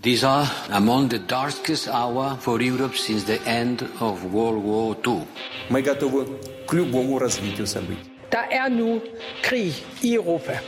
These 0.00 0.23
are 0.23 0.49
among 0.71 1.09
the 1.09 1.19
darkest 1.19 1.87
hour 1.87 2.37
for 2.39 2.59
Europe 2.61 2.95
since 2.95 3.23
the 3.25 3.39
end 3.45 3.83
of 3.99 4.23
World 4.33 4.63
War 4.63 4.95
II. 5.05 5.27
Мы 5.69 5.81
готовы 5.81 6.25
к 6.65 6.73
любому 6.73 7.19
развитию 7.19 7.67
событий. 7.67 8.09
Der 8.31 8.47
er 8.49 8.69
nu 8.69 9.01
krig 9.43 9.73
i 10.01 10.15
Europa. 10.15 10.61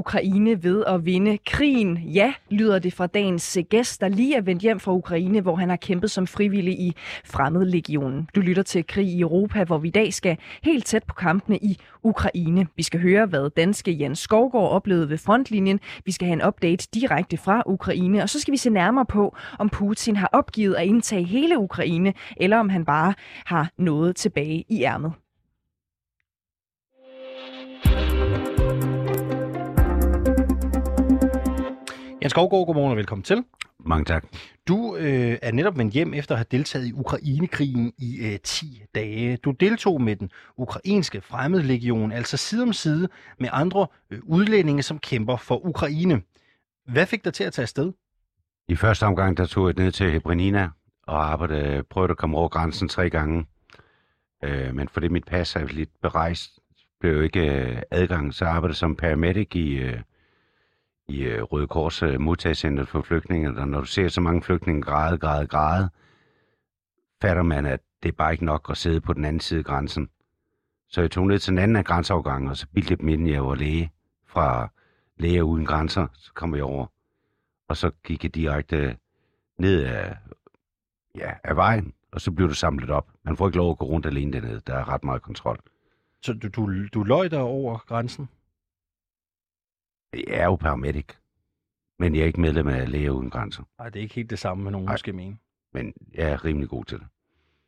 Ukraine 0.00 0.62
ved 0.62 0.84
at 0.86 1.04
vinde 1.04 1.38
krigen? 1.46 1.98
Ja, 1.98 2.32
lyder 2.50 2.78
det 2.78 2.92
fra 2.92 3.06
dagens 3.06 3.58
gæst, 3.70 4.00
der 4.00 4.08
lige 4.08 4.36
er 4.36 4.40
vendt 4.40 4.62
hjem 4.62 4.80
fra 4.80 4.92
Ukraine, 4.92 5.40
hvor 5.40 5.56
han 5.56 5.68
har 5.68 5.76
kæmpet 5.76 6.10
som 6.10 6.26
frivillig 6.26 6.80
i 6.80 6.94
Fremmedlegionen. 7.24 8.28
Du 8.34 8.40
lytter 8.40 8.62
til 8.62 8.86
Krig 8.86 9.06
i 9.06 9.20
Europa, 9.20 9.64
hvor 9.64 9.78
vi 9.78 9.88
i 9.88 9.90
dag 9.90 10.14
skal 10.14 10.36
helt 10.62 10.86
tæt 10.86 11.04
på 11.04 11.14
kampene 11.14 11.58
i 11.58 11.78
Ukraine. 12.02 12.66
Vi 12.76 12.82
skal 12.82 13.00
høre, 13.00 13.26
hvad 13.26 13.50
danske 13.50 13.96
Jens 14.00 14.18
Skovgaard 14.18 14.70
oplevede 14.70 15.10
ved 15.10 15.18
frontlinjen. 15.18 15.80
Vi 16.04 16.12
skal 16.12 16.26
have 16.26 16.42
en 16.42 16.46
update 16.46 16.88
direkte 16.94 17.36
fra 17.36 17.62
Ukraine, 17.66 18.22
og 18.22 18.28
så 18.28 18.40
skal 18.40 18.52
vi 18.52 18.56
se 18.56 18.70
nærmere 18.70 19.06
på, 19.06 19.36
om 19.58 19.68
Putin 19.68 20.16
har 20.16 20.28
opgivet 20.32 20.74
at 20.74 20.86
indtage 20.86 21.22
hele 21.22 21.58
Ukraine, 21.58 22.14
eller 22.36 22.58
om 22.58 22.68
han 22.68 22.84
bare 22.84 23.14
har 23.46 23.70
noget 23.78 24.16
tilbage 24.16 24.64
i 24.68 24.82
ærmet. 24.82 25.12
Jens 32.22 32.30
Skovgaard, 32.30 32.66
godmorgen 32.66 32.90
og 32.90 32.96
velkommen 32.96 33.22
til. 33.22 33.44
Mange 33.78 34.04
tak. 34.04 34.24
Du 34.68 34.96
øh, 34.96 35.38
er 35.42 35.52
netop 35.52 35.78
vendt 35.78 35.94
hjem 35.94 36.14
efter 36.14 36.34
at 36.34 36.38
have 36.38 36.46
deltaget 36.50 36.86
i 36.86 36.92
Ukrainekrigen 36.92 37.92
i 37.98 38.32
øh, 38.32 38.38
10 38.44 38.82
dage. 38.94 39.36
Du 39.36 39.50
deltog 39.50 40.02
med 40.02 40.16
den 40.16 40.30
ukrainske 40.56 41.20
fremmedlegion, 41.20 42.12
altså 42.12 42.36
side 42.36 42.62
om 42.62 42.72
side 42.72 43.08
med 43.38 43.48
andre 43.52 43.86
øh, 44.10 44.18
udlændinge, 44.22 44.82
som 44.82 44.98
kæmper 44.98 45.36
for 45.36 45.66
Ukraine. 45.66 46.22
Hvad 46.86 47.06
fik 47.06 47.24
dig 47.24 47.34
til 47.34 47.44
at 47.44 47.52
tage 47.52 47.64
afsted? 47.64 47.92
I 48.68 48.76
første 48.76 49.06
omgang, 49.06 49.36
der 49.36 49.46
tog 49.46 49.66
jeg 49.66 49.74
ned 49.78 49.92
til 49.92 50.10
Hebrinina 50.10 50.70
og 51.06 51.30
arbejdede, 51.32 51.82
prøvede 51.82 52.10
at 52.10 52.16
komme 52.16 52.38
over 52.38 52.48
grænsen 52.48 52.88
tre 52.88 53.10
gange. 53.10 53.46
Øh, 54.44 54.74
men 54.74 54.88
fordi 54.88 55.08
mit 55.08 55.24
pas 55.24 55.56
er 55.56 55.66
lidt 55.66 55.90
berejst, 56.02 56.50
blev 57.00 57.12
jo 57.12 57.20
ikke 57.20 57.40
øh, 57.40 57.82
adgang, 57.90 58.34
så 58.34 58.44
arbejdede 58.44 58.78
som 58.78 58.96
paramedic 58.96 59.54
i, 59.54 59.70
øh, 59.70 60.00
i 61.10 61.22
øh, 61.22 61.42
Røde 61.42 61.66
Kors 61.66 62.02
øh, 62.02 62.20
modtagscenter 62.20 62.84
for 62.84 63.02
flygtninge, 63.02 63.60
og 63.60 63.68
når 63.68 63.80
du 63.80 63.86
ser 63.86 64.08
så 64.08 64.20
mange 64.20 64.42
flygtninge 64.42 64.82
græde, 64.82 65.18
græde, 65.18 65.46
græde, 65.46 65.90
fatter 67.22 67.42
man, 67.42 67.66
at 67.66 67.80
det 68.02 68.08
er 68.08 68.12
bare 68.12 68.32
ikke 68.32 68.44
nok 68.44 68.66
at 68.70 68.76
sidde 68.76 69.00
på 69.00 69.12
den 69.12 69.24
anden 69.24 69.40
side 69.40 69.58
af 69.58 69.64
grænsen. 69.64 70.08
Så 70.88 71.00
jeg 71.00 71.10
tog 71.10 71.26
ned 71.26 71.38
til 71.38 71.50
den 71.50 71.58
anden 71.58 71.76
af 71.76 71.84
grænseafgangen, 71.84 72.50
og 72.50 72.56
så 72.56 72.66
bildte 72.74 72.96
dem 72.96 73.08
ind, 73.08 73.28
jeg 73.28 73.44
var 73.44 73.54
læge 73.54 73.92
fra 74.26 74.68
Læger 75.16 75.42
Uden 75.42 75.66
Grænser, 75.66 76.06
så 76.14 76.32
kom 76.34 76.54
jeg 76.54 76.64
over. 76.64 76.86
Og 77.68 77.76
så 77.76 77.90
gik 78.04 78.24
jeg 78.24 78.34
direkte 78.34 78.96
ned 79.58 79.82
af, 79.82 80.16
ja, 81.16 81.30
af 81.44 81.56
vejen, 81.56 81.94
og 82.12 82.20
så 82.20 82.30
blev 82.30 82.48
du 82.48 82.54
samlet 82.54 82.90
op. 82.90 83.08
Man 83.22 83.36
får 83.36 83.48
ikke 83.48 83.58
lov 83.58 83.70
at 83.70 83.78
gå 83.78 83.86
rundt 83.86 84.06
alene 84.06 84.32
dernede. 84.32 84.60
Der 84.66 84.74
er 84.74 84.88
ret 84.88 85.04
meget 85.04 85.22
kontrol. 85.22 85.58
Så 86.22 86.32
du, 86.32 86.48
du, 86.48 86.86
du 86.94 87.02
løj 87.02 87.28
der 87.28 87.38
over 87.38 87.78
grænsen? 87.86 88.28
Jeg 90.12 90.24
er 90.28 90.44
jo 90.44 90.56
paramedic, 90.56 91.06
men 91.98 92.14
jeg 92.14 92.22
er 92.22 92.26
ikke 92.26 92.40
medlem 92.40 92.68
af 92.68 92.90
Læger 92.90 93.10
Uden 93.10 93.30
Grænser. 93.30 93.62
Nej, 93.78 93.88
det 93.90 93.98
er 93.98 94.02
ikke 94.02 94.14
helt 94.14 94.30
det 94.30 94.38
samme, 94.38 94.64
med 94.64 94.72
nogen 94.72 94.84
Nej. 94.84 94.94
måske 94.94 95.12
mene. 95.12 95.38
Men 95.72 95.94
jeg 96.14 96.30
er 96.30 96.44
rimelig 96.44 96.68
god 96.68 96.84
til 96.84 96.98
det. 96.98 97.06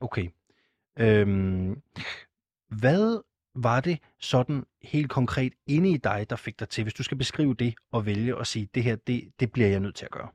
Okay. 0.00 0.30
Øhm, 0.98 1.82
hvad 2.68 3.22
var 3.54 3.80
det 3.80 3.98
sådan 4.18 4.64
helt 4.82 5.10
konkret 5.10 5.52
inde 5.66 5.90
i 5.90 5.96
dig, 5.96 6.26
der 6.30 6.36
fik 6.36 6.60
dig 6.60 6.68
til, 6.68 6.84
hvis 6.84 6.94
du 6.94 7.02
skal 7.02 7.18
beskrive 7.18 7.54
det 7.54 7.74
og 7.90 8.06
vælge 8.06 8.38
at 8.40 8.46
sige, 8.46 8.68
det 8.74 8.82
her, 8.82 8.96
det, 8.96 9.32
det 9.40 9.52
bliver 9.52 9.68
jeg 9.68 9.80
nødt 9.80 9.94
til 9.94 10.04
at 10.04 10.10
gøre? 10.10 10.28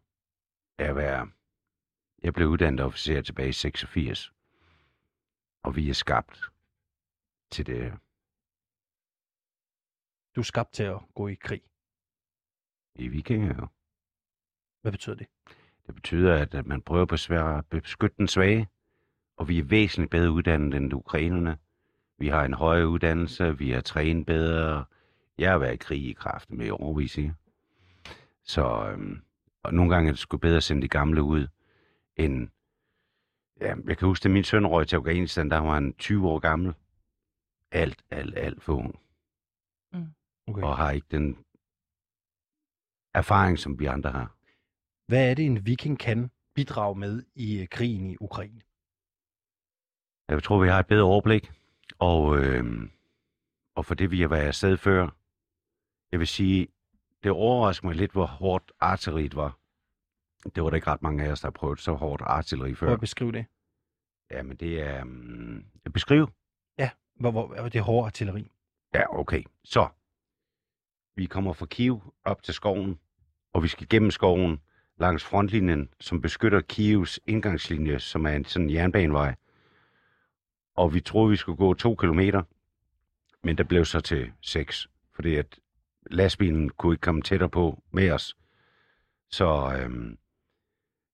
Jeg, 0.79 0.95
var, 0.95 1.31
jeg 2.23 2.33
blev 2.33 2.47
uddannet 2.47 2.79
officer 2.79 3.21
tilbage 3.21 3.49
i 3.49 3.53
86, 3.53 4.33
og 5.63 5.75
vi 5.75 5.89
er 5.89 5.93
skabt 5.93 6.41
til 7.51 7.65
det. 7.65 7.93
Du 10.35 10.41
er 10.41 10.45
skabt 10.45 10.73
til 10.73 10.83
at 10.83 10.99
gå 11.15 11.27
i 11.27 11.33
krig. 11.33 11.61
I 12.99 13.07
vikinger 13.07 13.55
jo. 13.55 13.67
Hvad 14.81 14.91
betyder 14.91 15.15
det? 15.15 15.27
Det 15.87 15.95
betyder, 15.95 16.33
at 16.33 16.67
man 16.67 16.81
prøver 16.81 17.05
på 17.05 17.15
at 17.33 17.65
beskytte 17.69 18.15
den 18.17 18.27
svage, 18.27 18.67
og 19.37 19.47
vi 19.47 19.59
er 19.59 19.63
væsentligt 19.63 20.11
bedre 20.11 20.31
uddannet 20.31 20.73
end 20.73 20.93
ukrainerne. 20.93 21.57
Vi 22.17 22.27
har 22.27 22.45
en 22.45 22.53
højere 22.53 22.87
uddannelse, 22.87 23.57
vi 23.57 23.71
har 23.71 23.81
trænet 23.81 24.25
bedre. 24.25 24.85
Jeg 25.37 25.51
har 25.51 25.57
været 25.57 25.73
i 25.73 25.77
krig 25.77 26.09
i 26.09 26.13
kraft 26.13 26.51
med 26.51 26.71
overvis. 26.71 27.19
Så 28.43 28.89
øhm, 28.91 29.21
og 29.63 29.73
nogle 29.73 29.93
gange 29.93 30.07
er 30.07 30.11
det 30.11 30.19
sgu 30.19 30.37
bedre 30.37 30.57
at 30.57 30.63
sende 30.63 30.81
de 30.81 30.87
gamle 30.87 31.23
ud, 31.23 31.47
end... 32.15 32.47
Ja, 33.61 33.75
jeg 33.87 33.97
kan 33.97 34.07
huske, 34.07 34.25
at 34.25 34.31
min 34.31 34.43
søn 34.43 34.67
røg 34.67 34.87
til 34.87 34.95
Afghanistan, 34.95 35.51
der 35.51 35.57
var 35.57 35.73
han 35.73 35.93
20 35.93 36.27
år 36.27 36.39
gammel. 36.39 36.73
Alt, 37.71 38.03
alt, 38.11 38.37
alt 38.37 38.63
for 38.63 38.73
ung. 38.73 38.99
Okay. 40.47 40.61
Og 40.61 40.77
har 40.77 40.91
ikke 40.91 41.07
den 41.11 41.37
erfaring, 43.17 43.59
som 43.59 43.79
vi 43.79 43.85
andre 43.85 44.11
har. 44.11 44.35
Hvad 45.07 45.29
er 45.29 45.33
det, 45.33 45.45
en 45.45 45.65
viking 45.65 45.99
kan 45.99 46.31
bidrage 46.55 46.95
med 46.95 47.23
i 47.35 47.61
øh, 47.61 47.67
krigen 47.67 48.09
i 48.09 48.17
Ukraine? 48.19 48.61
Jeg 50.29 50.43
tror, 50.43 50.59
vi 50.59 50.67
har 50.67 50.79
et 50.79 50.87
bedre 50.87 51.03
overblik. 51.03 51.51
Og, 51.99 52.37
øh, 52.37 52.89
og 53.75 53.85
for 53.85 53.95
det, 53.95 54.11
vi 54.11 54.21
har 54.21 54.27
været 54.27 54.47
afsted 54.47 54.77
før, 54.77 55.09
jeg 56.11 56.19
vil 56.19 56.27
sige, 56.27 56.67
det 57.23 57.31
overrasker 57.31 57.87
mig 57.87 57.95
lidt, 57.95 58.11
hvor 58.11 58.25
hårdt 58.25 58.71
artilleriet 58.79 59.35
var. 59.35 59.59
Det 60.55 60.63
var 60.63 60.69
der 60.69 60.75
ikke 60.75 60.87
ret 60.87 61.01
mange 61.01 61.23
af 61.23 61.31
os, 61.31 61.41
der 61.41 61.47
har 61.47 61.51
prøvet 61.51 61.79
så 61.79 61.93
hårdt 61.93 62.21
artilleri 62.21 62.75
før. 62.75 62.93
at 62.93 62.99
beskrive 62.99 63.31
det. 63.31 63.45
Ja, 64.31 64.43
men 64.43 64.57
det 64.57 64.81
er... 64.81 65.01
Um, 65.01 65.65
beskriv. 65.93 66.27
Hvor, 67.19 67.31
hvor, 67.31 67.47
hvor 67.47 67.69
det 67.69 67.75
er 67.75 67.83
hård 67.83 68.05
artilleri. 68.05 68.51
Ja, 68.93 69.19
okay. 69.19 69.43
Så. 69.63 69.89
Vi 71.15 71.25
kommer 71.25 71.53
fra 71.53 71.65
Kiev 71.65 72.13
op 72.23 72.43
til 72.43 72.53
skoven, 72.53 72.99
og 73.53 73.63
vi 73.63 73.67
skal 73.67 73.89
gennem 73.89 74.11
skoven 74.11 74.59
langs 74.99 75.23
frontlinjen, 75.23 75.89
som 75.99 76.21
beskytter 76.21 76.61
Kievs 76.61 77.19
indgangslinje, 77.27 77.99
som 77.99 78.25
er 78.25 78.29
en 78.29 78.45
sådan 78.45 78.69
jernbanevej. 78.69 79.35
Og 80.75 80.93
vi 80.93 80.99
troede, 80.99 81.29
vi 81.29 81.35
skulle 81.35 81.57
gå 81.57 81.73
to 81.73 81.95
kilometer, 81.95 82.43
men 83.43 83.57
der 83.57 83.63
blev 83.63 83.85
så 83.85 83.99
til 83.99 84.31
seks, 84.41 84.87
fordi 85.15 85.35
at 85.35 85.59
lastbilen 86.11 86.69
kunne 86.69 86.93
ikke 86.93 87.01
komme 87.01 87.21
tættere 87.21 87.49
på 87.49 87.83
med 87.91 88.11
os. 88.11 88.37
Så 89.29 89.73
øhm, 89.79 90.17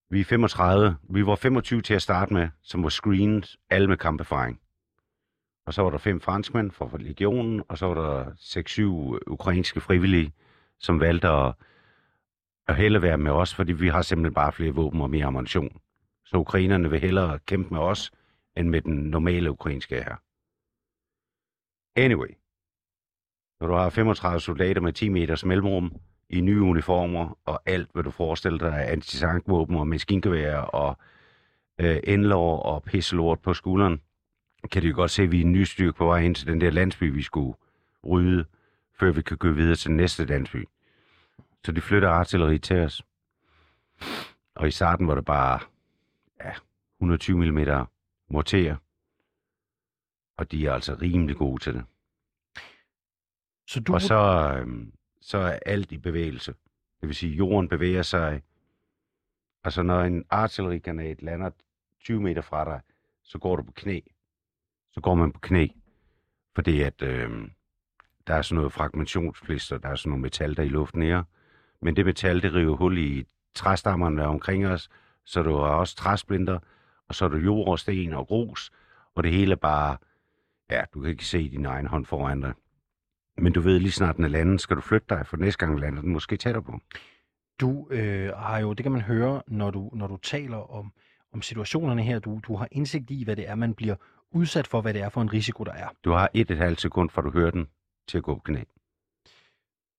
vi 0.10 0.20
er 0.20 0.26
35. 0.26 0.98
Vi 1.10 1.26
var 1.26 1.36
25 1.36 1.82
til 1.82 1.94
at 1.94 2.02
starte 2.02 2.34
med, 2.34 2.50
som 2.62 2.84
var 2.84 2.90
screenet, 2.90 3.56
alle 3.70 3.88
med 3.88 3.98
kamperfaring. 3.98 4.60
Og 5.66 5.74
så 5.74 5.82
var 5.82 5.90
der 5.90 5.98
fem 5.98 6.22
franskmænd 6.22 6.72
fra 6.72 6.90
legionen, 6.98 7.64
og 7.68 7.78
så 7.78 7.86
var 7.86 7.94
der 7.94 8.26
6-7 9.20 9.32
ukrainske 9.32 9.82
frivillige, 9.82 10.34
som 10.80 11.00
valgte 11.00 11.28
at, 11.28 11.54
at 12.68 12.76
hellere 12.76 13.02
være 13.02 13.18
med 13.18 13.32
os, 13.32 13.56
fordi 13.56 13.74
vi 13.74 13.88
har 13.88 14.02
simpelthen 14.02 14.34
bare 14.34 14.52
flere 14.52 14.72
våben 14.72 15.02
og 15.02 15.10
mere 15.10 15.26
ammunition. 15.26 15.82
Så 16.26 16.38
ukrainerne 16.38 16.90
vil 16.90 17.00
hellere 17.00 17.40
kæmpe 17.40 17.74
med 17.74 17.82
os, 17.82 18.12
end 18.58 18.70
med 18.70 18.82
den 18.82 18.96
normale 18.96 19.52
ukrainske 19.52 19.96
her. 19.96 20.16
Anyway. 21.96 22.38
Når 23.60 23.68
du 23.68 23.74
har 23.74 23.90
35 23.90 24.40
soldater 24.40 24.82
med 24.82 24.94
10 24.94 25.10
meters 25.10 25.46
mellemrum, 25.46 26.02
i 26.30 26.42
nye 26.42 26.62
uniformer, 26.62 27.40
og 27.46 27.62
alt, 27.66 27.90
hvad 27.94 28.04
du 28.04 28.12
forestiller 28.12 28.60
dig 28.60 28.78
af 28.78 28.92
antisankvåben 28.92 29.76
og 29.76 29.88
maskingevær 29.88 30.58
og 30.58 30.98
øh, 31.80 32.00
endlår 32.04 32.60
og 32.60 32.84
pisselort 32.84 33.40
på 33.40 33.54
skulderen, 33.54 34.02
kan 34.72 34.82
de 34.82 34.88
jo 34.88 34.96
godt 34.96 35.12
se, 35.12 35.24
at 35.24 35.32
vi 35.32 35.42
er 35.42 35.46
en 35.46 35.52
ny 35.52 35.64
styrke 35.64 35.98
på 35.98 36.06
vej 36.06 36.20
ind 36.20 36.36
til 36.36 36.48
den 36.48 36.62
der 36.62 36.72
landsby, 36.72 37.14
vi 37.14 37.22
skulle 37.22 37.54
rydde, 38.08 38.46
før 39.00 39.12
vi 39.12 39.22
kan 39.22 39.38
gå 39.38 39.52
videre 39.52 39.76
til 39.76 39.92
næste 39.92 40.26
landsby. 40.26 40.66
Så 41.66 41.72
de 41.72 41.82
flytter 41.82 42.10
artilleri 42.10 42.60
til 42.60 42.80
os. 42.80 43.02
Og 44.56 44.68
i 44.68 44.72
starten 44.72 45.08
var 45.08 45.16
det 45.16 45.26
bare 45.26 45.60
ja, 46.44 46.54
120 47.00 47.38
mm 47.38 47.88
morter. 48.28 48.76
Og 50.38 50.52
de 50.52 50.68
er 50.68 50.74
altså 50.74 50.98
rimelig 51.02 51.36
gode 51.36 51.64
til 51.64 51.74
det. 51.74 51.86
Så 53.68 53.80
du, 53.80 53.94
Og 53.94 54.02
så, 54.02 54.54
øhm, 54.60 54.94
så 55.22 55.38
er 55.38 55.60
alt 55.66 55.92
i 55.92 55.98
bevægelse. 55.98 56.54
Det 57.02 57.08
vil 57.08 57.16
sige, 57.16 57.32
at 57.32 57.38
jorden 57.38 57.70
bevæger 57.70 58.02
sig. 58.02 58.42
Altså 59.64 59.84
når 59.84 60.02
en 60.02 60.26
artillerigranat 60.30 61.22
lander 61.22 61.50
20 62.00 62.22
meter 62.22 62.42
fra 62.42 62.66
dig, 62.66 62.82
så 63.24 63.38
går 63.38 63.56
du 63.56 63.64
på 63.64 63.72
knæ. 63.72 64.00
Så 64.92 65.02
går 65.02 65.16
man 65.16 65.32
på 65.32 65.40
knæ. 65.40 65.68
Fordi 66.56 66.82
at 66.82 67.02
øhm, 67.02 67.52
der 68.28 68.34
er 68.36 68.42
sådan 68.42 68.56
noget 68.56 68.74
fragmentationsflister, 68.74 69.78
der 69.78 69.90
er 69.90 69.96
sådan 69.96 70.10
noget 70.10 70.22
metal, 70.22 70.56
der 70.56 70.64
er 70.64 70.68
i 70.68 70.70
luften 70.70 71.02
her. 71.02 71.24
Men 71.84 71.96
det 71.96 72.06
metal, 72.06 72.42
det 72.42 72.54
river 72.54 72.76
hul 72.76 72.98
i 72.98 73.26
træstammerne 73.56 74.22
er 74.22 74.28
omkring 74.28 74.68
os, 74.68 74.90
så 75.26 75.44
du 75.44 75.56
har 75.56 75.68
også 75.68 75.96
træsplinter, 75.96 76.60
og 77.08 77.16
så 77.16 77.26
er 77.26 77.30
der 77.30 77.38
jord 77.38 77.68
og 77.68 77.80
sten 77.80 78.14
og 78.14 78.28
grus, 78.28 78.72
og 79.16 79.24
det 79.24 79.32
hele 79.32 79.58
bare, 79.58 79.98
ja, 80.72 80.84
du 80.94 81.02
kan 81.02 81.12
ikke 81.12 81.26
se 81.26 81.50
din 81.50 81.66
egen 81.66 81.88
hånd 81.88 82.06
foran 82.06 82.42
dig. 82.42 82.54
Men 83.38 83.54
du 83.54 83.62
ved, 83.62 83.80
lige 83.80 83.92
snart 83.92 84.16
den 84.16 84.24
er 84.24 84.30
landet, 84.30 84.62
skal 84.62 84.76
du 84.76 84.82
flytte 84.82 85.08
dig, 85.10 85.28
for 85.28 85.38
næste 85.38 85.66
gang 85.66 85.80
lander 85.80 86.02
den 86.02 86.14
måske 86.14 86.38
tættere 86.38 86.64
på. 86.64 86.80
Du 87.60 87.88
øh, 87.92 88.30
har 88.36 88.60
jo, 88.60 88.74
det 88.74 88.84
kan 88.84 88.92
man 88.92 89.02
høre, 89.02 89.42
når 89.48 89.72
du, 89.72 89.92
når 89.94 90.08
du 90.08 90.18
taler 90.18 90.58
om, 90.58 90.94
om 91.34 91.42
situationerne 91.42 92.04
her. 92.04 92.20
Du, 92.20 92.40
du 92.48 92.56
har 92.56 92.68
indsigt 92.72 93.12
i, 93.12 93.24
hvad 93.24 93.36
det 93.36 93.50
er, 93.50 93.56
man 93.56 93.74
bliver 93.74 93.96
udsat 94.32 94.68
for, 94.68 94.82
hvad 94.82 94.94
det 94.94 95.02
er 95.02 95.10
for 95.10 95.22
en 95.22 95.34
risiko, 95.34 95.64
der 95.64 95.72
er. 95.72 95.88
Du 96.04 96.12
har 96.12 96.30
et 96.34 96.52
et 96.52 96.58
halvt 96.58 96.82
sekund, 96.82 97.10
fra 97.10 97.22
du 97.22 97.32
hører 97.32 97.52
den, 97.52 97.68
til 98.08 98.18
at 98.18 98.24
gå 98.24 98.36
på 98.36 98.42
knæ. 98.42 98.64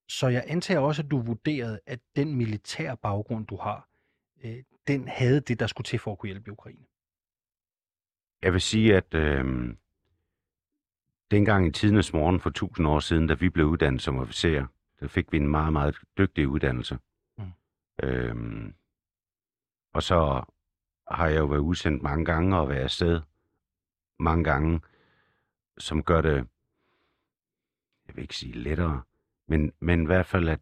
Så 0.08 0.28
jeg 0.28 0.44
antager 0.46 0.80
også, 0.80 1.02
at 1.02 1.10
du 1.10 1.20
vurderede, 1.20 1.80
at 1.86 2.00
den 2.16 2.34
militære 2.34 2.96
baggrund, 2.96 3.46
du 3.46 3.56
har, 3.56 3.88
øh, 4.44 4.62
den 4.86 5.08
havde 5.08 5.40
det, 5.40 5.60
der 5.60 5.66
skulle 5.66 5.84
til 5.84 5.98
for 5.98 6.12
at 6.12 6.18
kunne 6.18 6.28
hjælpe 6.28 6.52
Ukraine. 6.52 6.84
Jeg 8.42 8.52
vil 8.52 8.60
sige, 8.60 8.96
at 8.96 9.14
øh, 9.14 9.74
dengang 11.30 11.66
i 11.66 11.70
tidernes 11.70 12.12
morgen 12.12 12.40
for 12.40 12.50
tusind 12.50 12.86
år 12.86 13.00
siden, 13.00 13.26
da 13.26 13.34
vi 13.34 13.48
blev 13.48 13.66
uddannet 13.66 14.02
som 14.02 14.18
officerer, 14.18 14.66
der 15.00 15.08
fik 15.08 15.32
vi 15.32 15.36
en 15.36 15.48
meget, 15.48 15.72
meget 15.72 15.98
dygtig 16.18 16.48
uddannelse. 16.48 16.98
Mm. 17.38 17.52
Øh, 18.02 18.72
og 19.92 20.02
så 20.02 20.44
har 21.10 21.28
jeg 21.28 21.38
jo 21.38 21.46
været 21.46 21.60
udsendt 21.60 22.02
mange 22.02 22.24
gange 22.24 22.56
og 22.56 22.68
været 22.68 22.82
afsted 22.82 23.20
mange 24.18 24.44
gange, 24.44 24.80
som 25.78 26.02
gør 26.02 26.20
det, 26.20 26.34
jeg 28.06 28.16
vil 28.16 28.22
ikke 28.22 28.36
sige 28.36 28.52
lettere, 28.52 29.02
men, 29.48 29.72
men 29.80 30.02
i 30.02 30.06
hvert 30.06 30.26
fald, 30.26 30.48
at 30.48 30.60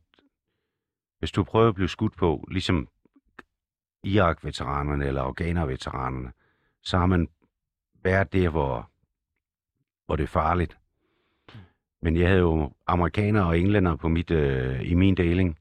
hvis 1.19 1.33
du 1.33 1.45
prøver 1.45 1.69
at 1.69 1.75
blive 1.75 1.89
skudt 1.89 2.17
på, 2.17 2.49
ligesom 2.51 2.89
Irak-veteranerne 4.05 5.07
eller 5.07 5.23
Afghaner-veteranerne, 5.23 6.33
så 6.83 6.99
har 6.99 7.07
man 7.07 7.29
været 8.03 8.33
der, 8.33 8.49
hvor, 8.49 8.91
hvor 10.07 10.17
det 10.17 10.23
er 10.23 10.29
farligt. 10.29 10.79
Men 12.03 12.17
jeg 12.17 12.29
havde 12.29 12.41
jo 12.41 12.73
amerikanere 12.87 13.47
og 13.47 13.59
englænder 13.59 13.97
på 13.97 14.09
mit, 14.09 14.31
øh, 14.31 14.91
i 14.91 14.95
min 14.95 15.15
deling. 15.15 15.59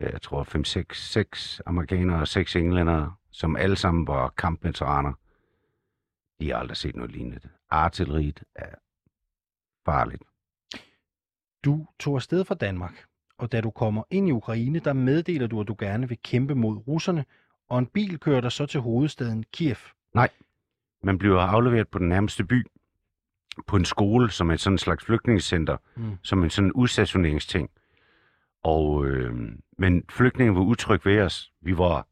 Jeg 0.00 0.22
tror 0.22 0.42
5, 0.42 0.64
6, 0.64 1.10
6 1.10 1.60
amerikanere 1.66 2.20
og 2.20 2.28
6 2.28 2.56
englænder, 2.56 3.18
som 3.30 3.56
alle 3.56 3.76
sammen 3.76 4.06
var 4.06 4.28
kampveteraner. 4.28 5.12
De 6.40 6.50
har 6.50 6.56
aldrig 6.56 6.76
set 6.76 6.96
noget 6.96 7.12
lignende. 7.12 7.40
Artilleriet 7.70 8.42
er 8.54 8.74
farligt. 9.84 10.22
Du 11.64 11.86
tog 12.00 12.14
afsted 12.16 12.44
fra 12.44 12.54
Danmark, 12.54 13.04
og 13.38 13.52
da 13.52 13.60
du 13.60 13.70
kommer 13.70 14.02
ind 14.10 14.28
i 14.28 14.32
Ukraine, 14.32 14.78
der 14.78 14.92
meddeler 14.92 15.46
du, 15.46 15.60
at 15.60 15.68
du 15.68 15.76
gerne 15.78 16.08
vil 16.08 16.18
kæmpe 16.24 16.54
mod 16.54 16.76
russerne, 16.88 17.24
og 17.68 17.78
en 17.78 17.86
bil 17.86 18.18
kører 18.18 18.40
dig 18.40 18.52
så 18.52 18.66
til 18.66 18.80
hovedstaden 18.80 19.44
Kiev. 19.52 19.76
Man 21.02 21.18
bliver 21.18 21.40
afleveret 21.40 21.88
på 21.88 21.98
den 21.98 22.08
nærmeste 22.08 22.44
by, 22.44 22.66
på 23.66 23.76
en 23.76 23.84
skole, 23.84 24.30
som 24.30 24.50
er 24.50 24.56
sådan 24.56 24.74
en 24.74 24.78
slags 24.78 25.04
flygtningecenter, 25.04 25.76
Mm. 25.96 26.18
som 26.22 26.44
en 26.44 26.50
sådan 26.50 26.72
udstationeringsting. 26.72 27.70
Og, 28.62 29.06
øh, 29.06 29.34
men 29.78 30.04
flygtningen 30.10 30.56
var 30.56 30.62
utryg 30.62 31.04
ved 31.06 31.20
os. 31.20 31.52
Vi 31.60 31.78
var 31.78 32.06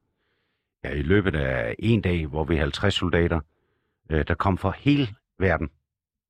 ja, 0.85 0.91
i 0.95 1.03
løbet 1.03 1.35
af 1.35 1.77
en 1.79 2.01
dag, 2.01 2.27
hvor 2.27 2.45
vi 2.45 2.55
er 2.55 2.61
50 2.61 2.95
soldater, 2.95 3.41
øh, 4.11 4.25
der 4.29 4.35
kom 4.35 4.59
fra 4.59 4.71
hele 4.71 5.09
verden. 5.39 5.71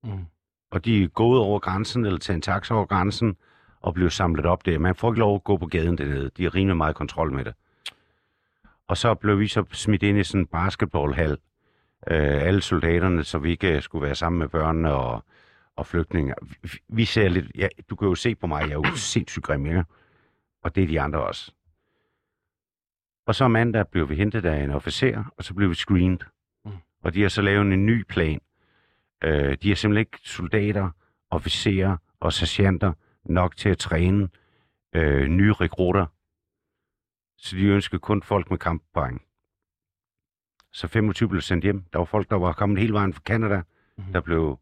Mm. 0.04 0.24
Og 0.70 0.84
de 0.84 1.02
er 1.02 1.08
gået 1.08 1.40
over 1.40 1.58
grænsen, 1.58 2.04
eller 2.04 2.18
taget 2.18 2.36
en 2.36 2.42
taxa 2.42 2.74
over 2.74 2.86
grænsen, 2.86 3.36
og 3.80 3.94
blev 3.94 4.10
samlet 4.10 4.46
op 4.46 4.66
der. 4.66 4.78
Man 4.78 4.94
får 4.94 5.12
ikke 5.12 5.18
lov 5.18 5.34
at 5.34 5.44
gå 5.44 5.56
på 5.56 5.66
gaden 5.66 5.98
dernede. 5.98 6.30
De 6.36 6.42
har 6.42 6.54
rimelig 6.54 6.76
meget 6.76 6.96
kontrol 6.96 7.32
med 7.32 7.44
det. 7.44 7.54
Og 8.88 8.96
så 8.96 9.14
blev 9.14 9.38
vi 9.38 9.46
så 9.46 9.64
smidt 9.72 10.02
ind 10.02 10.18
i 10.18 10.24
sådan 10.24 10.40
en 10.40 10.46
basketballhal, 10.46 11.38
øh, 12.10 12.42
alle 12.42 12.60
soldaterne, 12.60 13.24
så 13.24 13.38
vi 13.38 13.50
ikke 13.50 13.80
skulle 13.80 14.06
være 14.06 14.14
sammen 14.14 14.38
med 14.38 14.48
børnene 14.48 14.92
og, 14.92 15.24
og 15.76 15.86
flygtninge. 15.86 16.34
Vi, 16.62 16.68
vi 16.88 17.04
ser 17.04 17.28
lidt, 17.28 17.46
ja, 17.54 17.68
du 17.90 17.96
kan 17.96 18.08
jo 18.08 18.14
se 18.14 18.34
på 18.34 18.46
mig, 18.46 18.60
jeg 18.62 18.70
er 18.70 18.88
jo 18.88 18.96
sindssygt 18.96 19.44
grim, 19.44 19.66
ikke? 19.66 19.84
Og 20.62 20.74
det 20.74 20.82
er 20.82 20.86
de 20.86 21.00
andre 21.00 21.22
også. 21.22 21.52
Og 23.26 23.34
så 23.34 23.48
mandag 23.48 23.88
blev 23.88 24.08
vi 24.08 24.14
hentet 24.14 24.44
af 24.44 24.64
en 24.64 24.70
officer, 24.70 25.24
og 25.36 25.44
så 25.44 25.54
blev 25.54 25.70
vi 25.70 25.74
screened. 25.74 26.18
Mm. 26.64 26.70
Og 27.02 27.14
de 27.14 27.22
har 27.22 27.28
så 27.28 27.42
lavet 27.42 27.72
en 27.72 27.86
ny 27.86 28.04
plan. 28.08 28.40
Øh, 29.24 29.56
de 29.62 29.68
har 29.68 29.74
simpelthen 29.74 30.00
ikke 30.00 30.18
soldater, 30.24 30.90
officerer 31.30 31.96
og 32.20 32.32
sergeanter 32.32 32.92
nok 33.24 33.56
til 33.56 33.68
at 33.68 33.78
træne 33.78 34.28
øh, 34.92 35.26
nye 35.28 35.52
rekrutter. 35.52 36.06
Så 37.38 37.56
de 37.56 37.62
ønsker 37.64 37.98
kun 37.98 38.22
folk 38.22 38.50
med 38.50 38.58
kamppoint. 38.58 39.22
Så 40.72 40.88
25 40.88 41.28
blev 41.28 41.40
sendt 41.40 41.64
hjem. 41.64 41.84
Der 41.92 41.98
var 41.98 42.04
folk, 42.04 42.30
der 42.30 42.36
var 42.36 42.52
kommet 42.52 42.78
hele 42.78 42.92
vejen 42.92 43.12
fra 43.12 43.22
Canada, 43.24 43.62
Mhm. 43.98 44.12
der 44.12 44.20
blev 44.20 44.58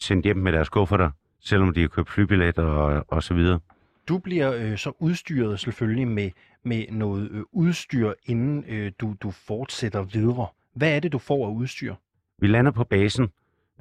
sendt 0.00 0.24
hjem 0.24 0.36
med 0.36 0.52
deres 0.52 0.68
kufferter, 0.68 1.10
selvom 1.40 1.74
de 1.74 1.80
har 1.80 1.88
købt 1.88 2.10
flybilletter 2.10 2.62
og, 2.64 3.04
og 3.08 3.22
så 3.22 3.34
videre. 3.34 3.60
Du 4.08 4.18
bliver 4.18 4.52
øh, 4.54 4.78
så 4.78 4.92
udstyret 4.98 5.60
selvfølgelig 5.60 6.08
med, 6.08 6.30
med 6.62 6.86
noget 6.90 7.30
øh, 7.30 7.42
udstyr, 7.52 8.12
inden 8.26 8.64
øh, 8.68 8.92
du, 9.00 9.14
du 9.22 9.30
fortsætter 9.30 10.02
videre. 10.02 10.46
Hvad 10.74 10.96
er 10.96 11.00
det, 11.00 11.12
du 11.12 11.18
får 11.18 11.46
af 11.46 11.52
udstyr? 11.52 11.94
Vi 12.38 12.46
lander 12.46 12.70
på 12.70 12.84
basen, 12.84 13.28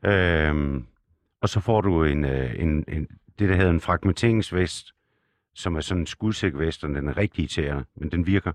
øh, 0.05 0.83
og 1.41 1.49
så 1.49 1.59
får 1.59 1.81
du 1.81 2.03
en, 2.03 2.25
øh, 2.25 2.59
en, 2.59 2.85
en, 2.87 3.07
det, 3.39 3.49
der 3.49 3.55
hedder 3.55 3.71
en 3.71 3.81
fragmenteringsvest, 3.81 4.93
som 5.55 5.75
er 5.75 5.81
sådan 5.81 6.01
en 6.01 6.07
skudsikker 6.07 6.59
vest, 6.59 6.83
og 6.83 6.89
den 6.89 7.07
er 7.07 7.17
rigtig 7.17 7.41
irriterende, 7.41 7.85
men 7.95 8.11
den 8.11 8.27
virker. 8.27 8.51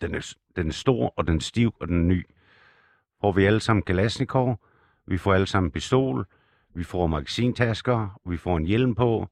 Den 0.00 0.14
er, 0.14 0.34
den 0.56 0.68
er 0.68 0.72
stor, 0.72 1.14
og 1.16 1.26
den 1.26 1.36
er 1.36 1.40
stiv, 1.40 1.74
og 1.80 1.88
den 1.88 2.00
er 2.00 2.04
ny. 2.04 2.26
Får 3.20 3.32
vi 3.32 3.44
alle 3.44 3.60
sammen 3.60 3.82
Kalashnikov, 3.82 4.60
vi 5.06 5.18
får 5.18 5.34
alle 5.34 5.46
sammen 5.46 5.70
pistol, 5.70 6.26
vi 6.74 6.84
får 6.84 7.06
magasintasker, 7.06 8.20
vi 8.30 8.36
får 8.36 8.56
en 8.56 8.64
hjelm 8.64 8.94
på, 8.94 9.28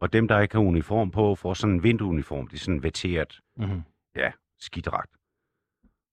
og 0.00 0.12
dem, 0.12 0.28
der 0.28 0.40
ikke 0.40 0.54
har 0.54 0.62
uniform 0.62 1.10
på, 1.10 1.34
får 1.34 1.54
sådan 1.54 1.74
en 1.74 1.82
vinteruniform. 1.82 2.46
Det 2.46 2.56
er 2.56 2.60
sådan 2.60 2.82
vetteret 2.82 3.40
Mm-hmm. 3.56 3.82
ja, 4.16 4.32
skidragt. 4.58 5.10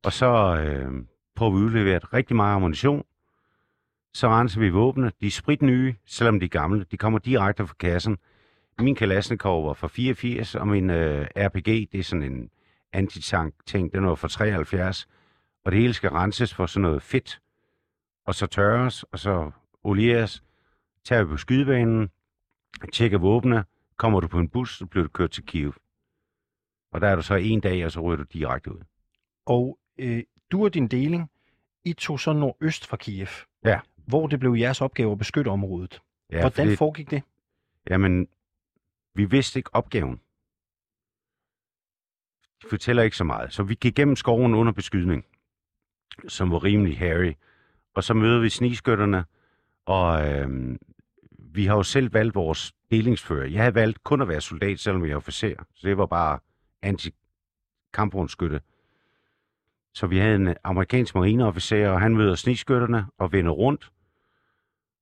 Og 0.04 0.14
så 0.14 0.58
øh, 0.62 1.06
prøver 1.36 1.52
vi 1.52 1.58
udleveret 1.58 2.14
rigtig 2.14 2.36
meget 2.36 2.56
ammunition. 2.56 3.04
Så 4.15 4.27
renser 4.27 4.59
vi 4.59 4.69
våbne. 4.69 5.12
De 5.21 5.27
er 5.27 5.31
spritnye, 5.31 5.95
selvom 6.06 6.39
de 6.39 6.45
er 6.45 6.50
gamle. 6.50 6.85
De 6.91 6.97
kommer 6.97 7.19
direkte 7.19 7.67
fra 7.67 7.75
kassen. 7.79 8.17
Min 8.79 8.95
Kalashnikov 8.95 9.67
var 9.67 9.73
fra 9.73 9.88
84, 9.88 10.56
og 10.56 10.67
min 10.67 10.89
øh, 10.89 11.27
RPG, 11.35 11.91
det 11.91 12.00
er 12.00 12.03
sådan 12.03 12.23
en 12.23 12.50
antitank-ting, 12.94 13.94
den 13.94 14.06
var 14.06 14.15
fra 14.15 14.27
73. 14.27 15.07
Og 15.65 15.71
det 15.71 15.79
hele 15.79 15.94
skal 15.94 16.09
renses 16.09 16.53
for 16.53 16.65
sådan 16.65 16.81
noget 16.81 17.01
fedt. 17.01 17.41
Og 18.25 18.35
så 18.35 18.47
tørres, 18.47 19.03
og 19.03 19.19
så 19.19 19.51
olieres. 19.83 20.44
Tager 21.03 21.23
vi 21.23 21.29
på 21.29 21.38
skydebanen, 21.38 22.10
tjekker 22.93 23.17
våbne, 23.17 23.63
kommer 23.98 24.19
du 24.19 24.27
på 24.27 24.39
en 24.39 24.50
bus, 24.50 24.77
så 24.77 24.86
bliver 24.86 25.03
du 25.03 25.10
kørt 25.10 25.31
til 25.31 25.45
Kiev. 25.45 25.74
Og 26.91 27.01
der 27.01 27.07
er 27.07 27.15
du 27.15 27.22
så 27.22 27.36
en 27.36 27.60
dag, 27.60 27.86
og 27.86 27.91
så 27.91 28.01
ryger 28.01 28.17
du 28.17 28.24
direkte 28.24 28.72
ud. 28.72 28.81
Og 29.45 29.79
øh, 29.98 30.24
du 30.51 30.63
og 30.63 30.74
din 30.74 30.88
deling, 30.88 31.31
I 31.84 31.93
tog 31.93 32.19
så 32.19 32.34
nordøst 32.34 32.88
fra 32.88 32.98
Kiev. 32.98 33.27
Ja. 33.65 33.79
Hvor 34.07 34.27
det 34.27 34.39
blev 34.39 34.51
jeres 34.59 34.81
opgave 34.81 35.12
at 35.12 35.17
beskytte 35.17 35.50
området. 35.50 36.01
Ja, 36.31 36.39
Hvordan 36.39 36.65
fordi- 36.67 36.75
foregik 36.75 37.12
det? 37.12 37.21
Jamen, 37.89 38.27
vi 39.15 39.25
vidste 39.25 39.59
ikke 39.59 39.75
opgaven. 39.75 40.19
De 42.63 42.69
fortæller 42.69 43.03
ikke 43.03 43.17
så 43.17 43.24
meget. 43.24 43.53
Så 43.53 43.63
vi 43.63 43.75
gik 43.75 43.95
gennem 43.95 44.15
skoven 44.15 44.53
under 44.55 44.74
beskydning, 44.74 45.25
som 46.27 46.51
var 46.51 46.63
rimelig 46.63 46.97
hairy. 46.97 47.33
Og 47.93 48.03
så 48.03 48.13
møder 48.13 48.39
vi 48.39 48.50
snigskytterne, 48.50 49.25
og 49.85 50.27
øhm, 50.29 50.79
vi 51.39 51.65
har 51.65 51.75
jo 51.75 51.83
selv 51.83 52.13
valgt 52.13 52.35
vores 52.35 52.74
delingsfører. 52.91 53.47
Jeg 53.47 53.62
havde 53.62 53.75
valgt 53.75 54.03
kun 54.03 54.21
at 54.21 54.27
være 54.27 54.41
soldat, 54.41 54.79
selvom 54.79 55.05
jeg 55.05 55.12
er 55.12 55.15
officer. 55.15 55.63
Så 55.74 55.88
det 55.88 55.97
var 55.97 56.05
bare 56.05 56.39
anti-kampvognskytte. 56.81 58.62
Så 59.96 60.08
vi 60.08 60.18
havde 60.18 60.36
en 60.36 60.56
amerikansk 60.64 61.16
marineofficer, 61.16 61.90
og 61.90 62.02
han 62.02 62.16
møder 62.16 62.36
snigskytterne 62.36 63.06
og 63.18 63.32
vender 63.32 63.52
rundt. 63.52 63.92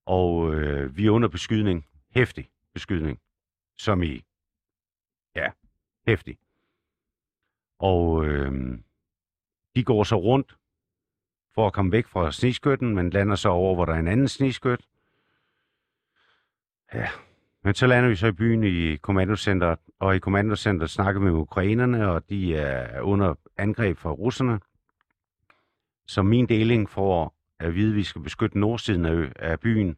Og 0.06 0.54
øh, 0.56 0.98
vi 0.98 1.06
er 1.06 1.12
under 1.12 1.28
beskydning. 1.28 1.86
Hæftig 2.16 2.50
beskydning. 2.74 3.20
Som 3.78 4.04
i, 4.04 4.24
ja, 5.36 5.48
hæftig. 6.08 6.38
Og 7.80 8.26
øh, 8.26 8.80
de 9.76 9.84
går 9.84 10.04
så 10.04 10.16
rundt 10.16 10.58
for 11.56 11.68
at 11.68 11.74
komme 11.74 11.92
væk 11.92 12.08
fra 12.08 12.32
sniskytten, 12.32 12.96
men 12.96 13.10
lander 13.10 13.36
så 13.36 13.50
over, 13.50 13.76
hvor 13.76 13.86
der 13.86 13.94
er 13.94 14.00
en 14.00 14.08
anden 14.08 14.28
sniskyt. 14.28 14.88
Ja, 16.94 17.08
men 17.64 17.74
så 17.74 17.88
lander 17.88 18.10
vi 18.10 18.16
så 18.16 18.28
i 18.28 18.32
byen 18.32 18.64
i 18.64 18.96
kommandocenteret, 18.96 19.80
og 20.00 20.16
i 20.16 20.20
kommandocenteret 20.20 20.90
snakker 20.90 21.22
vi 21.22 21.26
med 21.26 21.34
ukrainerne, 21.34 22.10
og 22.10 22.30
de 22.30 22.56
er 22.56 23.02
under 23.02 23.36
angreb 23.58 23.98
fra 23.98 24.12
russerne. 24.12 24.60
Så 26.08 26.22
min 26.24 26.46
deling 26.46 26.90
får 26.90 27.36
at 27.60 27.76
vide, 27.76 27.90
at 27.90 27.96
vi 27.96 28.04
skal 28.04 28.22
beskytte 28.22 28.60
nordsiden 28.60 29.06
af, 29.06 29.32
af 29.36 29.60
byen 29.60 29.98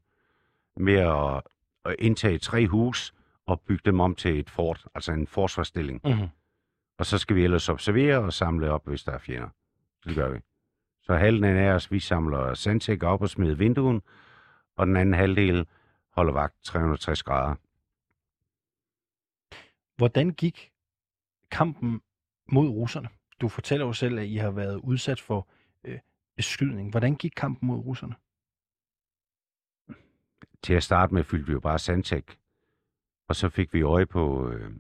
med 0.77 0.93
at, 0.95 1.41
at 1.85 1.95
indtage 2.00 2.38
tre 2.38 2.67
hus 2.67 3.13
og 3.45 3.62
bygge 3.62 3.81
dem 3.85 4.00
om 4.00 4.15
til 4.15 4.39
et 4.39 4.50
fort, 4.50 4.85
altså 4.95 5.12
en 5.12 5.27
forsvarsstilling. 5.27 6.01
Mm-hmm. 6.05 6.27
Og 6.97 7.05
så 7.05 7.17
skal 7.17 7.35
vi 7.35 7.43
ellers 7.43 7.69
observere 7.69 8.17
og 8.17 8.33
samle 8.33 8.71
op, 8.71 8.88
hvis 8.88 9.03
der 9.03 9.12
er 9.12 9.17
fjender. 9.17 9.50
Det 10.05 10.15
gør 10.15 10.29
vi. 10.29 10.39
Så 11.01 11.15
halvdelen 11.15 11.57
af 11.57 11.69
os, 11.71 11.91
vi 11.91 12.00
samler 12.00 12.53
sandsæk 12.53 13.03
op 13.03 13.21
og 13.21 13.29
smider 13.29 13.55
vinduen, 13.55 14.01
og 14.75 14.88
den 14.88 14.95
anden 14.95 15.15
halvdel 15.15 15.67
holder 16.12 16.33
vagt 16.33 16.63
360 16.63 17.24
grader. 17.24 17.55
Hvordan 19.97 20.29
gik 20.29 20.71
kampen 21.51 22.01
mod 22.51 22.69
russerne? 22.69 23.09
Du 23.41 23.47
fortæller 23.47 23.85
jo 23.85 23.93
selv, 23.93 24.19
at 24.19 24.25
I 24.25 24.35
har 24.35 24.51
været 24.51 24.75
udsat 24.75 25.21
for 25.21 25.47
beskydning. 26.36 26.92
Hvordan 26.92 27.15
gik 27.15 27.34
kampen 27.36 27.68
mod 27.68 27.77
russerne? 27.77 28.15
Til 30.63 30.74
at 30.74 30.84
starte 30.84 31.13
med 31.13 31.24
fyldte 31.24 31.48
vi 31.48 31.54
jo 31.54 31.60
bare 31.60 31.80
sandsæk. 31.80 32.39
Og 33.27 33.36
så 33.36 33.50
fik 33.50 33.74
vi 33.74 33.82
øje 33.82 34.06
på 34.06 34.50
øh, 34.50 34.72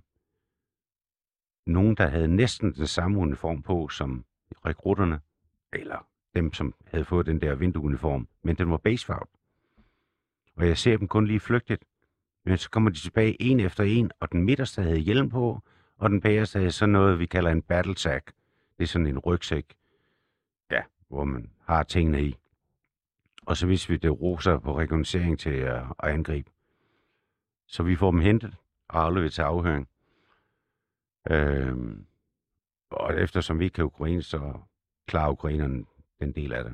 nogen, 1.65 1.97
der 1.97 2.07
havde 2.07 2.27
næsten 2.27 2.73
den 2.73 2.87
samme 2.87 3.19
uniform 3.19 3.61
på 3.61 3.87
som 3.89 4.25
rekrutterne. 4.65 5.21
Eller 5.73 6.07
dem, 6.35 6.53
som 6.53 6.73
havde 6.87 7.05
fået 7.05 7.25
den 7.25 7.41
der 7.41 7.55
vinduuniform, 7.55 8.27
Men 8.43 8.55
den 8.55 8.71
var 8.71 8.77
basefarvet. 8.77 9.29
Og 10.55 10.67
jeg 10.67 10.77
ser 10.77 10.97
dem 10.97 11.07
kun 11.07 11.27
lige 11.27 11.39
flygtigt. 11.39 11.85
Men 12.45 12.57
så 12.57 12.69
kommer 12.69 12.89
de 12.89 12.99
tilbage 12.99 13.41
en 13.41 13.59
efter 13.59 13.83
en, 13.83 14.11
og 14.19 14.31
den 14.31 14.43
midterste 14.43 14.81
havde 14.81 14.97
hjelm 14.97 15.29
på, 15.29 15.61
og 15.97 16.09
den 16.09 16.21
bagerste 16.21 16.59
havde 16.59 16.71
sådan 16.71 16.93
noget, 16.93 17.19
vi 17.19 17.25
kalder 17.25 17.51
en 17.51 17.61
battle 17.61 17.97
sack. 17.97 18.33
Det 18.77 18.83
er 18.83 18.87
sådan 18.87 19.07
en 19.07 19.19
rygsæk, 19.19 19.73
hvor 21.07 21.23
man 21.23 21.51
har 21.61 21.83
tingene 21.83 22.23
i. 22.23 22.35
Og 23.45 23.57
så 23.57 23.65
hvis 23.65 23.89
vi 23.89 23.97
det 23.97 24.21
roser 24.21 24.59
på 24.59 24.79
rekognoscering 24.79 25.39
til 25.39 25.49
at, 25.49 25.83
at 25.99 26.09
angribe. 26.09 26.51
Så 27.67 27.83
vi 27.83 27.95
får 27.95 28.11
dem 28.11 28.19
hentet 28.19 28.55
og 28.87 29.03
afleveret 29.03 29.33
til 29.33 29.41
afhøring. 29.41 29.87
Øhm, 31.31 32.05
og 32.89 33.21
eftersom 33.21 33.59
vi 33.59 33.63
ikke 33.63 33.75
kan 33.75 33.83
ukrainsk, 33.83 34.29
så 34.29 34.53
klarer 35.07 35.31
ukrainerne 35.31 35.85
den 36.19 36.31
del 36.31 36.53
af 36.53 36.63
det. 36.63 36.73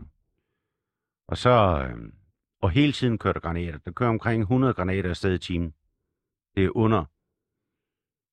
Og 1.27 1.37
så, 1.37 1.87
øhm, 1.89 2.13
og 2.61 2.69
hele 2.69 2.91
tiden 2.91 3.17
kører 3.17 3.33
der 3.33 3.39
granater. 3.39 3.77
Der 3.77 3.91
kører 3.91 4.09
omkring 4.09 4.41
100 4.41 4.73
granater 4.73 5.09
afsted 5.09 5.33
i 5.33 5.37
timen. 5.37 5.73
Det 6.55 6.65
er 6.65 6.77
under. 6.77 7.05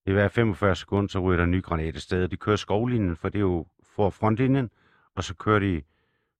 Det 0.04 0.10
er 0.10 0.14
hver 0.14 0.28
45 0.28 0.76
sekunder, 0.76 1.08
så 1.08 1.18
ryger 1.18 1.36
der 1.36 1.44
en 1.44 1.50
ny 1.50 1.62
granat 1.62 1.96
afsted. 1.96 2.28
De 2.28 2.36
kører 2.36 2.56
skovlinjen, 2.56 3.16
for 3.16 3.28
det 3.28 3.38
er 3.38 3.42
jo 3.42 3.66
for 3.82 4.10
frontlinjen, 4.10 4.70
og 5.18 5.24
så 5.24 5.34
kørte 5.34 5.66
de 5.66 5.82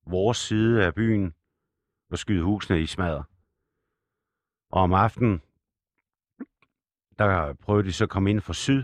vores 0.05 0.37
side 0.37 0.85
af 0.85 0.95
byen 0.95 1.33
og 2.11 2.17
skyde 2.17 2.43
husene 2.43 2.81
i 2.81 2.85
smadret. 2.85 3.25
Og 4.69 4.81
om 4.81 4.93
aftenen, 4.93 5.41
der 7.17 7.53
prøvede 7.53 7.87
de 7.87 7.93
så 7.93 8.03
at 8.03 8.09
komme 8.09 8.29
ind 8.29 8.41
fra 8.41 8.53
syd 8.53 8.83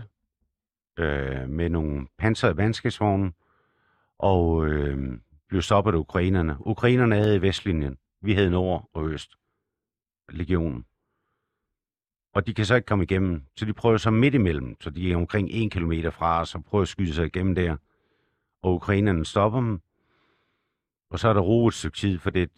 øh, 0.98 1.48
med 1.48 1.68
nogle 1.68 2.06
pansrede 2.18 2.56
vandskabsvogne, 2.56 3.32
og 4.18 4.66
øh, 4.66 5.18
blev 5.48 5.62
stoppet 5.62 5.92
af 5.92 5.98
ukrainerne. 5.98 6.66
Ukrainerne 6.66 7.14
havde 7.14 7.42
vestlinjen. 7.42 7.98
Vi 8.20 8.34
havde 8.34 8.50
nord 8.50 8.90
og 8.92 9.08
øst. 9.08 9.36
Legionen. 10.28 10.86
Og 12.34 12.46
de 12.46 12.54
kan 12.54 12.64
så 12.64 12.74
ikke 12.74 12.86
komme 12.86 13.04
igennem, 13.04 13.42
så 13.54 13.64
de 13.64 13.72
prøver 13.72 13.96
så 13.96 14.10
midt 14.10 14.34
imellem, 14.34 14.80
så 14.80 14.90
de 14.90 15.12
er 15.12 15.16
omkring 15.16 15.48
en 15.50 15.70
kilometer 15.70 16.10
fra 16.10 16.40
os 16.40 16.54
og 16.54 16.64
prøver 16.64 16.82
at 16.82 16.88
skyde 16.88 17.14
sig 17.14 17.26
igennem 17.26 17.54
der. 17.54 17.76
Og 18.62 18.74
ukrainerne 18.74 19.24
stopper 19.24 19.60
dem, 19.60 19.80
og 21.10 21.18
så 21.18 21.28
er 21.28 21.32
der 21.32 21.40
ro 21.40 21.66
et 21.66 21.74
stykke 21.74 21.96
tid, 21.96 22.18
for 22.18 22.30
det 22.30 22.50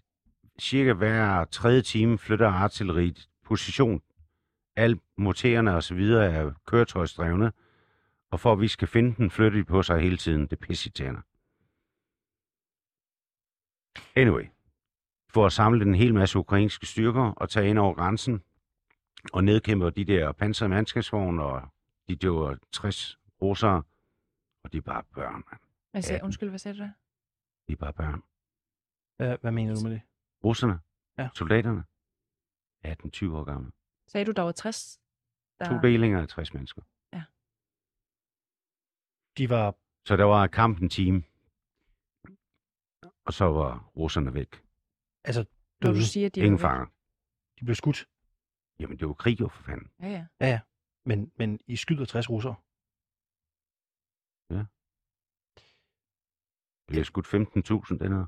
cirka 0.61 0.93
hver 0.93 1.45
tredje 1.45 1.83
time 1.83 2.19
flytter 2.19 2.49
artilleriet 2.49 3.29
position. 3.45 4.03
Alle 4.77 5.01
motorerne 5.17 5.75
og 5.75 5.83
så 5.83 5.95
videre 5.95 6.33
er 6.33 6.53
køretøjsdrevne, 6.67 7.53
og 8.31 8.41
for 8.41 8.53
at 8.53 8.61
vi 8.61 8.69
skal 8.69 8.89
finde 8.89 9.17
den, 9.17 9.31
flytter 9.31 9.59
de 9.59 9.65
på 9.65 9.83
sig 9.83 10.01
hele 10.01 10.17
tiden. 10.17 10.43
Det 10.43 10.53
er 10.53 10.67
pissitærende. 10.67 11.21
Anyway, 14.17 14.45
for 15.31 15.47
at 15.47 15.53
samle 15.53 15.85
en 15.85 15.95
hel 15.95 16.15
masse 16.15 16.39
ukrainske 16.39 16.87
styrker 16.87 17.23
og 17.23 17.51
tage 17.51 17.69
ind 17.71 17.79
over 17.79 17.95
grænsen 17.95 18.43
og 19.33 19.45
nedkæmpe 19.45 19.91
de 19.91 20.05
der 20.05 20.33
pansrede 20.33 20.69
mandskabsvogne, 20.69 21.43
og 21.43 21.63
de 22.09 22.17
der 22.17 22.57
60 22.73 23.19
russere, 23.43 23.83
og 24.65 24.73
de 24.73 24.79
er 24.79 24.83
bare 24.83 25.03
børn, 25.15 25.45
mand. 25.51 25.61
Hvad 25.91 26.03
sagde, 26.03 26.25
undskyld, 26.25 26.49
hvad 26.49 26.59
sagde 26.59 26.79
du 26.79 26.83
der? 26.83 26.91
De 27.69 27.73
er 27.73 27.77
bare 27.77 27.93
børn. 27.93 28.23
Hvad, 29.19 29.39
hvad 29.41 29.53
mener 29.53 29.75
du 29.75 29.81
med 29.83 29.91
det? 29.91 30.03
Russerne, 30.45 30.81
Ja. 31.19 31.29
soldaterne, 31.35 31.85
18-20 32.87 33.37
år 33.37 33.45
gamle. 33.45 33.73
Sagde 34.07 34.25
du, 34.27 34.33
der 34.33 34.43
var 34.43 34.53
60? 34.53 35.01
Der... 35.59 35.69
To 35.69 35.87
delinger 35.89 36.23
af 36.23 36.29
60 36.29 36.55
mennesker. 36.55 36.83
De 39.39 39.49
var, 39.51 39.75
Så 40.07 40.17
der 40.17 40.25
var 40.25 40.47
kamp 40.47 40.79
en 40.81 40.89
time, 40.89 41.23
og 43.25 43.33
så 43.33 43.45
var 43.45 43.91
russerne 43.97 44.35
væk. 44.35 44.65
altså 45.25 45.45
Når 45.81 45.91
døde. 45.91 46.01
du 46.01 46.05
siger, 46.07 46.27
at 46.27 46.35
de 46.35 46.41
Ingen 46.41 46.59
fanger. 46.59 46.87
De 47.61 47.65
blev 47.65 47.75
skudt. 47.75 48.09
Jamen, 48.81 48.99
det 48.99 49.09
var 49.09 49.15
krig 49.15 49.41
jo 49.41 49.49
for 49.49 49.63
fanden. 49.63 49.91
Ja, 50.01 50.27
ja. 50.41 50.61
Men, 51.05 51.33
men 51.37 51.61
I 51.67 51.77
skyder 51.77 52.05
60 52.05 52.31
russere. 52.31 52.55
Vi 56.91 56.97
har 56.97 57.05
skudt 57.05 57.27
15.000 57.27 57.99
den 57.99 58.13
her. 58.13 58.27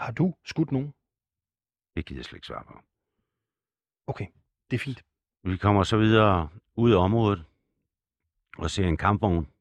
Har 0.00 0.12
du 0.12 0.34
skudt 0.44 0.72
nogen? 0.72 0.94
Det 1.96 2.06
gider 2.06 2.18
jeg 2.18 2.24
slet 2.24 2.36
ikke 2.36 2.46
svare 2.46 2.64
på. 2.64 2.80
Okay, 4.06 4.26
det 4.70 4.76
er 4.76 4.80
fint. 4.80 5.04
Vi 5.42 5.56
kommer 5.56 5.82
så 5.82 5.96
videre 5.98 6.48
ud 6.74 6.92
af 6.92 6.96
området 6.96 7.44
og 8.58 8.70
ser 8.70 8.88
en 8.88 8.96
kampvogn, 8.96 9.52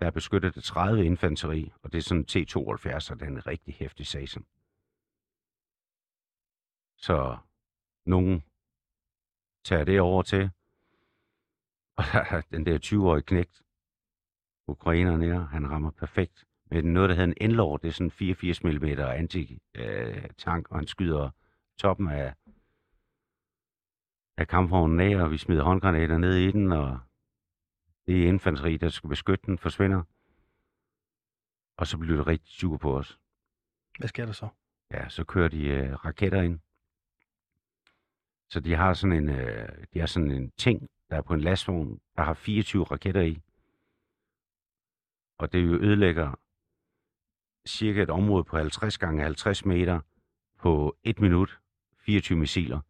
der 0.00 0.06
er 0.06 0.10
beskyttet 0.10 0.56
af 0.56 0.62
30 0.62 1.04
infanteri, 1.04 1.72
og 1.82 1.92
det 1.92 1.98
er 1.98 2.02
sådan 2.02 2.20
en 2.20 2.26
T-72, 2.28 3.12
og 3.12 3.20
den 3.20 3.28
er 3.28 3.32
en 3.32 3.46
rigtig 3.46 3.74
hæftig 3.74 4.06
sasen. 4.06 4.46
Så 6.96 7.38
nogen 8.04 8.44
tager 9.64 9.84
det 9.84 10.00
over 10.00 10.22
til, 10.22 10.44
og 11.98 12.04
der 12.12 12.20
er 12.20 12.40
den 12.40 12.66
der 12.66 12.78
20-årige 12.78 13.22
knægt, 13.22 13.62
ukraineren 14.66 15.22
her, 15.22 15.40
han 15.40 15.70
rammer 15.70 15.90
perfekt 15.90 16.46
med 16.70 16.82
noget, 16.82 17.08
der 17.08 17.14
hedder 17.14 17.32
en 17.32 17.50
Enlor, 17.50 17.76
det 17.76 17.88
er 17.88 17.92
sådan 17.92 18.10
84 18.10 18.64
mm 18.64 18.84
anti-tank, 18.98 20.70
og 20.70 20.78
han 20.78 20.86
skyder 20.86 21.30
toppen 21.78 22.08
af 22.08 22.34
af 24.36 24.48
kampvognen 24.48 25.00
af, 25.00 25.16
og 25.22 25.30
vi 25.30 25.38
smider 25.38 25.62
håndgranater 25.62 26.18
ned 26.18 26.34
i 26.34 26.50
den, 26.50 26.72
og 26.72 26.98
det 28.06 28.22
er 28.22 28.28
infanteri, 28.28 28.76
der 28.76 28.88
skal 28.88 29.08
beskytte 29.08 29.46
den, 29.46 29.58
forsvinder. 29.58 30.02
Og 31.76 31.86
så 31.86 31.98
bliver 31.98 32.16
det 32.16 32.26
rigtig 32.26 32.54
sur 32.54 32.76
på 32.76 32.98
os. 32.98 33.18
Hvad 33.98 34.08
sker 34.08 34.26
der 34.26 34.32
så? 34.32 34.48
Ja, 34.90 35.08
så 35.08 35.24
kører 35.24 35.48
de 35.48 35.66
øh, 35.66 35.94
raketter 36.04 36.42
ind. 36.42 36.60
Så 38.48 38.60
de 38.60 38.74
har 38.74 38.94
sådan 38.94 39.16
en, 39.16 39.28
øh, 39.28 39.68
de 39.94 39.98
har 39.98 40.06
sådan 40.06 40.30
en 40.30 40.50
ting, 40.50 40.90
der 41.10 41.16
er 41.16 41.22
på 41.22 41.34
en 41.34 41.40
lastvogn, 41.40 42.00
der 42.16 42.22
har 42.22 42.34
24 42.34 42.84
raketter 42.84 43.20
i. 43.20 43.42
Og 45.38 45.52
det 45.52 45.66
jo 45.66 45.72
ødelægger 45.72 46.34
cirka 47.66 48.02
et 48.02 48.10
område 48.10 48.44
på 48.44 48.56
50 48.56 48.98
gange 48.98 49.22
50 49.22 49.64
meter 49.64 50.00
på 50.58 50.96
et 51.04 51.20
minut, 51.20 51.60
24 51.98 52.38
missiler, 52.38 52.80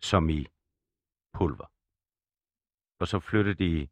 som 0.00 0.28
i 0.30 0.46
pulver. 1.32 1.70
Og 2.98 3.08
så 3.08 3.18
flytter 3.18 3.54
de 3.54 3.88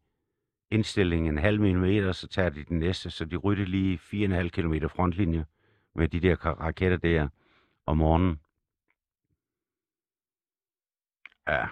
indstillingen 0.71 1.33
en 1.33 1.37
halv 1.37 1.61
millimeter, 1.61 2.11
så 2.11 2.27
tager 2.27 2.49
de 2.49 2.63
den 2.63 2.79
næste, 2.79 3.09
så 3.09 3.25
de 3.25 3.35
rytter 3.35 3.65
lige 3.65 3.97
4,5 3.97 4.49
km 4.49 4.87
frontlinje 4.87 5.45
med 5.95 6.07
de 6.07 6.19
der 6.19 6.35
raketter 6.35 6.97
der 6.97 7.29
om 7.85 7.97
morgenen. 7.97 8.39
Ja. 11.47 11.67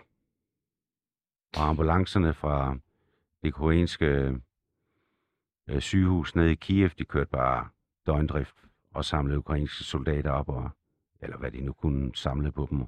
Og 1.57 1.69
ambulancerne 1.69 2.33
fra 2.33 2.77
det 3.43 3.53
koreanske 3.53 4.39
øh, 5.67 5.81
sygehus 5.81 6.36
nede 6.36 6.51
i 6.51 6.55
Kiev, 6.55 6.89
de 6.89 7.05
kørte 7.05 7.29
bare 7.29 7.69
døgndrift 8.05 8.55
og 8.91 9.05
samlede 9.05 9.39
ukrainske 9.39 9.83
soldater 9.83 10.31
op, 10.31 10.50
og, 10.50 10.69
eller 11.19 11.38
hvad 11.38 11.51
de 11.51 11.62
nu 11.62 11.74
kunne 11.74 12.15
samle 12.15 12.51
på 12.51 12.67
dem, 12.72 12.86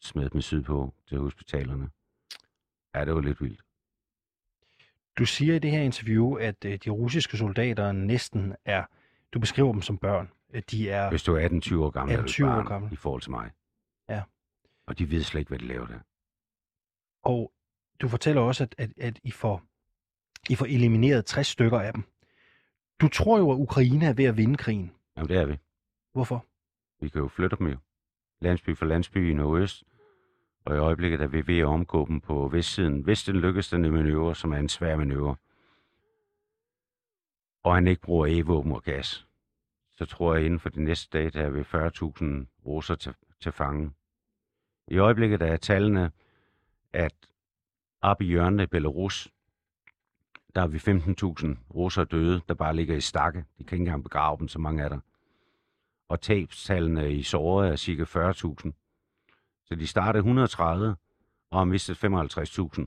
smed 0.00 0.30
dem 0.30 0.40
sydpå 0.40 0.94
til 1.08 1.18
hospitalerne. 1.18 1.90
Ja, 2.94 3.04
det 3.04 3.14
var 3.14 3.20
lidt 3.20 3.40
vildt. 3.40 3.60
Du 5.18 5.24
siger 5.24 5.54
i 5.54 5.58
det 5.58 5.70
her 5.70 5.82
interview, 5.82 6.34
at 6.34 6.64
øh, 6.64 6.78
de 6.84 6.90
russiske 6.90 7.36
soldater 7.36 7.92
næsten 7.92 8.54
er, 8.64 8.84
du 9.32 9.38
beskriver 9.38 9.72
dem 9.72 9.82
som 9.82 9.98
børn. 9.98 10.30
De 10.70 10.90
er, 10.90 11.10
Hvis 11.10 11.22
du 11.22 11.34
er 11.34 11.48
18-20 11.48 11.76
år 11.76 11.90
gammel, 11.90 12.16
er 12.16 12.22
du 12.22 12.28
18-20 12.28 12.42
et 12.44 12.48
år 12.48 12.54
barn 12.54 12.66
gammel. 12.66 12.92
i 12.92 12.96
forhold 12.96 13.22
til 13.22 13.30
mig. 13.30 13.50
Ja. 14.08 14.22
Og 14.86 14.98
de 14.98 15.10
ved 15.10 15.22
slet 15.22 15.38
ikke, 15.40 15.48
hvad 15.48 15.58
de 15.58 15.66
laver 15.66 15.86
der. 15.86 15.98
og 17.22 17.52
du 18.00 18.08
fortæller 18.08 18.42
også, 18.42 18.64
at, 18.64 18.74
at, 18.78 18.90
at 18.96 19.20
I, 19.24 19.30
får, 19.30 19.62
I 20.50 20.54
får 20.54 20.66
elimineret 20.66 21.26
60 21.26 21.46
stykker 21.46 21.80
af 21.80 21.92
dem. 21.92 22.02
Du 23.00 23.08
tror 23.08 23.38
jo, 23.38 23.50
at 23.50 23.56
Ukraine 23.56 24.06
er 24.06 24.12
ved 24.12 24.24
at 24.24 24.36
vinde 24.36 24.56
krigen. 24.56 24.92
Jamen, 25.16 25.28
det 25.28 25.36
er 25.36 25.46
vi. 25.46 25.58
Hvorfor? 26.12 26.46
Vi 27.00 27.08
kan 27.08 27.20
jo 27.20 27.28
flytte 27.28 27.56
dem 27.56 27.66
jo. 27.66 27.76
Landsby 28.40 28.76
for 28.76 28.86
landsby 28.86 29.30
i 29.30 29.34
nordøst. 29.34 29.84
Og 30.64 30.74
i 30.74 30.78
øjeblikket 30.78 31.20
er 31.20 31.26
vi 31.26 31.46
ved 31.46 31.58
at 31.58 31.64
omgå 31.64 32.06
dem 32.06 32.20
på 32.20 32.48
vestsiden. 32.48 33.00
Hvis 33.00 33.24
den 33.24 33.36
lykkes 33.36 33.68
den 33.68 33.82
manøvre, 33.82 34.34
som 34.34 34.52
er 34.52 34.56
en 34.56 34.68
svær 34.68 34.96
manøvre, 34.96 35.36
og 37.62 37.74
han 37.74 37.86
ikke 37.86 38.02
bruger 38.02 38.26
e-våben 38.26 38.72
og 38.72 38.82
gas, 38.82 39.26
så 39.92 40.06
tror 40.06 40.34
jeg 40.34 40.44
inden 40.44 40.60
for 40.60 40.68
de 40.68 40.84
næste 40.84 41.18
dage, 41.18 41.30
der 41.30 41.42
er 41.42 41.50
vi 41.50 41.60
40.000 41.60 42.46
russer 42.66 42.94
til, 42.94 43.14
til 43.40 43.52
fange. 43.52 43.92
I 44.88 44.98
øjeblikket 44.98 45.42
er 45.42 45.56
tallene, 45.56 46.10
at 46.92 47.14
op 48.00 48.22
i 48.22 48.24
hjørnet 48.24 48.64
i 48.64 48.66
Belarus, 48.66 49.28
der 50.58 50.64
er 50.64 50.68
vi 50.68 50.78
15.000 50.78 51.74
russer 51.74 52.04
døde, 52.04 52.40
der 52.48 52.54
bare 52.54 52.76
ligger 52.76 52.96
i 52.96 53.00
stakke. 53.00 53.44
De 53.58 53.64
kan 53.64 53.76
ikke 53.76 53.82
engang 53.82 54.02
begrave 54.02 54.38
dem, 54.38 54.48
så 54.48 54.58
mange 54.58 54.82
er 54.82 54.88
der. 54.88 55.00
Og 56.08 56.20
tabstallene 56.20 57.14
i 57.14 57.22
såret 57.22 57.68
er 57.68 57.76
cirka 57.76 58.02
40.000. 58.02 59.64
Så 59.64 59.74
de 59.74 59.86
startede 59.86 60.18
130 60.18 60.96
og 61.50 61.58
har 61.58 61.64
mistet 61.64 62.04
55.000. 62.04 62.86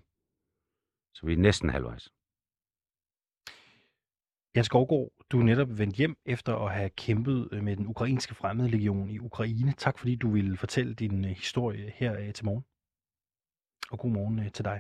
Så 1.14 1.26
vi 1.26 1.34
er 1.34 1.38
næsten 1.38 1.70
halvvejs. 1.70 2.10
Jens 4.56 4.66
Skovgaard, 4.66 5.10
du 5.30 5.40
er 5.40 5.44
netop 5.44 5.78
vendt 5.78 5.96
hjem 5.96 6.18
efter 6.26 6.56
at 6.56 6.74
have 6.74 6.90
kæmpet 6.90 7.50
øh, 7.52 7.64
med 7.64 7.76
den 7.76 7.88
ukrainske 7.88 8.36
fremmede 8.36 8.70
legion 8.70 9.10
i 9.10 9.20
Ukraine. 9.20 9.74
Tak 9.78 9.98
fordi 9.98 10.16
du 10.16 10.30
ville 10.32 10.58
fortælle 10.58 10.94
din 10.94 11.26
øh, 11.26 11.32
historie 11.32 11.92
her 11.96 12.20
øh, 12.20 12.34
til 12.34 12.46
morgen. 12.46 12.66
Og 13.92 14.00
god 14.00 14.12
morgen 14.12 14.40
øh, 14.40 14.52
til 14.52 14.66
dig. 14.66 14.80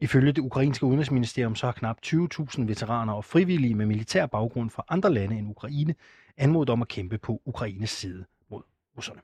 Ifølge 0.00 0.32
det 0.32 0.42
ukrainske 0.42 0.86
udenrigsministerium 0.86 1.54
så 1.54 1.66
har 1.66 1.72
knap 1.72 1.98
20.000 2.06 2.64
veteraner 2.64 3.12
og 3.12 3.24
frivillige 3.24 3.74
med 3.74 3.86
militær 3.86 4.26
baggrund 4.26 4.70
fra 4.70 4.84
andre 4.88 5.12
lande 5.12 5.38
end 5.38 5.50
Ukraine 5.50 5.94
anmodet 6.36 6.70
om 6.70 6.82
at 6.82 6.88
kæmpe 6.88 7.18
på 7.18 7.42
Ukraines 7.44 7.90
side 7.90 8.24
mod 8.50 8.62
russerne. 8.96 9.20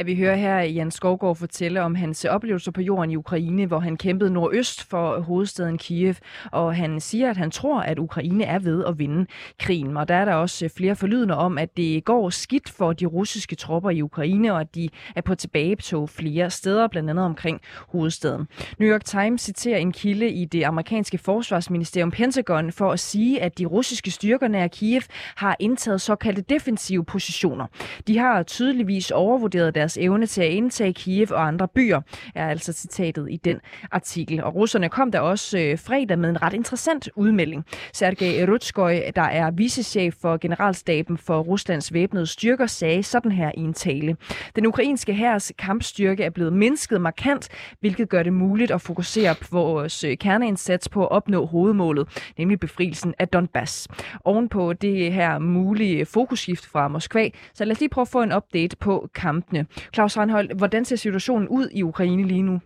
At 0.00 0.06
vi 0.06 0.16
hører 0.16 0.36
her 0.36 0.60
Jan 0.60 0.90
Skovgaard 0.90 1.36
fortælle 1.36 1.82
om 1.82 1.94
hans 1.94 2.24
oplevelser 2.24 2.72
på 2.72 2.80
jorden 2.80 3.10
i 3.10 3.16
Ukraine, 3.16 3.66
hvor 3.66 3.78
han 3.78 3.96
kæmpede 3.96 4.30
nordøst 4.30 4.90
for 4.90 5.20
hovedstaden 5.20 5.78
Kiev, 5.78 6.14
og 6.52 6.76
han 6.76 7.00
siger, 7.00 7.30
at 7.30 7.36
han 7.36 7.50
tror, 7.50 7.80
at 7.80 7.98
Ukraine 7.98 8.44
er 8.44 8.58
ved 8.58 8.84
at 8.84 8.98
vinde 8.98 9.26
krigen. 9.58 9.96
Og 9.96 10.08
der 10.08 10.14
er 10.14 10.24
der 10.24 10.34
også 10.34 10.68
flere 10.76 10.96
forlydende 10.96 11.36
om, 11.36 11.58
at 11.58 11.76
det 11.76 12.04
går 12.04 12.30
skidt 12.30 12.70
for 12.70 12.92
de 12.92 13.06
russiske 13.06 13.56
tropper 13.56 13.90
i 13.90 14.02
Ukraine, 14.02 14.52
og 14.52 14.60
at 14.60 14.74
de 14.74 14.88
er 15.16 15.20
på 15.20 15.34
tilbagetog 15.34 16.08
flere 16.08 16.50
steder, 16.50 16.88
blandt 16.88 17.10
andet 17.10 17.24
omkring 17.24 17.60
hovedstaden. 17.88 18.46
New 18.78 18.92
York 18.92 19.04
Times 19.04 19.42
citerer 19.42 19.78
en 19.78 19.92
kilde 19.92 20.30
i 20.30 20.44
det 20.44 20.64
amerikanske 20.64 21.18
forsvarsministerium 21.18 22.10
Pentagon 22.10 22.72
for 22.72 22.92
at 22.92 23.00
sige, 23.00 23.42
at 23.42 23.58
de 23.58 23.66
russiske 23.66 24.10
styrker 24.10 24.48
nær 24.48 24.66
Kiev 24.66 25.02
har 25.36 25.56
indtaget 25.58 26.00
såkaldte 26.00 26.42
defensive 26.42 27.04
positioner. 27.04 27.66
De 28.06 28.18
har 28.18 28.42
tydeligvis 28.42 29.10
overvurderet 29.10 29.74
deres 29.74 29.89
deres 29.90 30.04
evne 30.04 30.26
til 30.26 30.42
at 30.42 30.50
indtage 30.50 30.92
Kiev 30.92 31.26
og 31.30 31.46
andre 31.46 31.68
byer, 31.68 32.00
er 32.34 32.48
altså 32.48 32.72
citatet 32.72 33.26
i 33.30 33.36
den 33.36 33.60
artikel. 33.90 34.44
Og 34.44 34.54
russerne 34.54 34.88
kom 34.88 35.12
der 35.12 35.20
også 35.20 35.58
øh, 35.58 35.78
fredag 35.78 36.18
med 36.18 36.30
en 36.30 36.42
ret 36.42 36.52
interessant 36.52 37.08
udmelding. 37.16 37.64
Sergej 37.92 38.44
Rutskoy, 38.52 38.92
der 39.16 39.22
er 39.22 39.50
vicechef 39.50 40.14
for 40.22 40.36
generalstaben 40.36 41.18
for 41.18 41.38
Ruslands 41.40 41.92
væbnede 41.92 42.26
styrker, 42.26 42.66
sagde 42.66 43.02
sådan 43.02 43.32
her 43.32 43.52
i 43.54 43.60
en 43.60 43.74
tale. 43.74 44.16
Den 44.56 44.66
ukrainske 44.66 45.14
hærs 45.14 45.52
kampstyrke 45.58 46.24
er 46.24 46.30
blevet 46.30 46.52
mindsket 46.52 47.00
markant, 47.00 47.48
hvilket 47.80 48.08
gør 48.08 48.22
det 48.22 48.32
muligt 48.32 48.70
at 48.70 48.80
fokusere 48.80 49.34
på 49.34 49.46
vores 49.50 50.04
øh, 50.04 50.16
kerneindsats 50.16 50.88
på 50.88 51.02
at 51.02 51.10
opnå 51.10 51.46
hovedmålet, 51.46 52.32
nemlig 52.38 52.60
befrielsen 52.60 53.14
af 53.18 53.28
Donbass. 53.28 53.88
Ovenpå 54.24 54.72
det 54.72 55.12
her 55.12 55.38
mulige 55.38 56.06
fokusskift 56.06 56.66
fra 56.66 56.88
Moskva, 56.88 57.28
så 57.54 57.64
lad 57.64 57.72
os 57.72 57.80
lige 57.80 57.88
prøve 57.88 58.02
at 58.02 58.08
få 58.08 58.22
en 58.22 58.32
update 58.32 58.76
på 58.76 59.08
kampene. 59.14 59.66
Claus 59.94 60.16
Reinhold, 60.18 60.56
hvordan 60.56 60.84
ser 60.84 60.96
situationen 60.96 61.48
ud 61.48 61.68
i 61.72 61.82
Ukraine 61.82 62.28
lige 62.28 62.42
nu? 62.42 62.60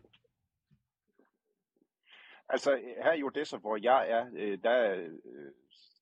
Altså 2.48 2.70
her 3.04 3.12
i 3.12 3.22
Odessa, 3.22 3.56
hvor 3.56 3.78
jeg 3.82 4.10
er, 4.10 4.24
øh, 4.36 4.58
der, 4.62 4.94
øh, 4.94 5.08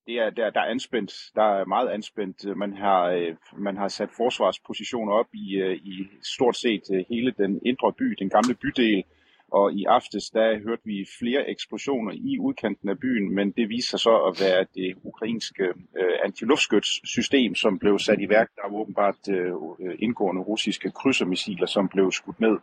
det 0.06 0.14
er, 0.18 0.30
der, 0.30 0.50
der 0.50 0.60
er 0.60 0.70
anspændt. 0.70 1.12
Der 1.34 1.42
er 1.42 1.64
meget 1.64 1.88
anspændt. 1.88 2.56
Man 2.56 2.76
har, 2.76 3.04
øh, 3.04 3.36
man 3.58 3.76
har 3.76 3.88
sat 3.88 4.10
forsvarspositioner 4.16 5.12
op 5.12 5.26
i, 5.34 5.62
i 5.74 6.08
stort 6.22 6.56
set 6.56 7.04
hele 7.08 7.30
den 7.30 7.60
indre 7.66 7.92
by, 7.92 8.16
den 8.18 8.30
gamle 8.30 8.54
bydel. 8.54 9.04
Og 9.52 9.72
i 9.72 9.84
aftes, 9.84 10.30
der 10.30 10.58
hørte 10.66 10.82
vi 10.84 11.06
flere 11.18 11.50
eksplosioner 11.50 12.12
i 12.12 12.38
udkanten 12.38 12.88
af 12.88 12.98
byen, 12.98 13.34
men 13.34 13.50
det 13.50 13.68
viser 13.68 13.88
sig 13.90 14.00
så 14.00 14.16
at 14.28 14.40
være 14.40 14.66
det 14.74 14.94
ukrainske 15.02 15.64
øh, 16.00 16.14
antiluftskytssystem, 16.24 17.54
som 17.54 17.78
blev 17.78 17.98
sat 17.98 18.20
i 18.20 18.28
værk. 18.28 18.48
Der 18.56 18.62
var 18.70 18.78
åbenbart 18.78 19.28
øh, 19.30 19.52
indgående 19.98 20.42
russiske 20.42 20.90
krydsermissiler, 20.90 21.66
som 21.66 21.88
blev 21.88 22.12
skudt 22.12 22.40
ned 22.40 22.56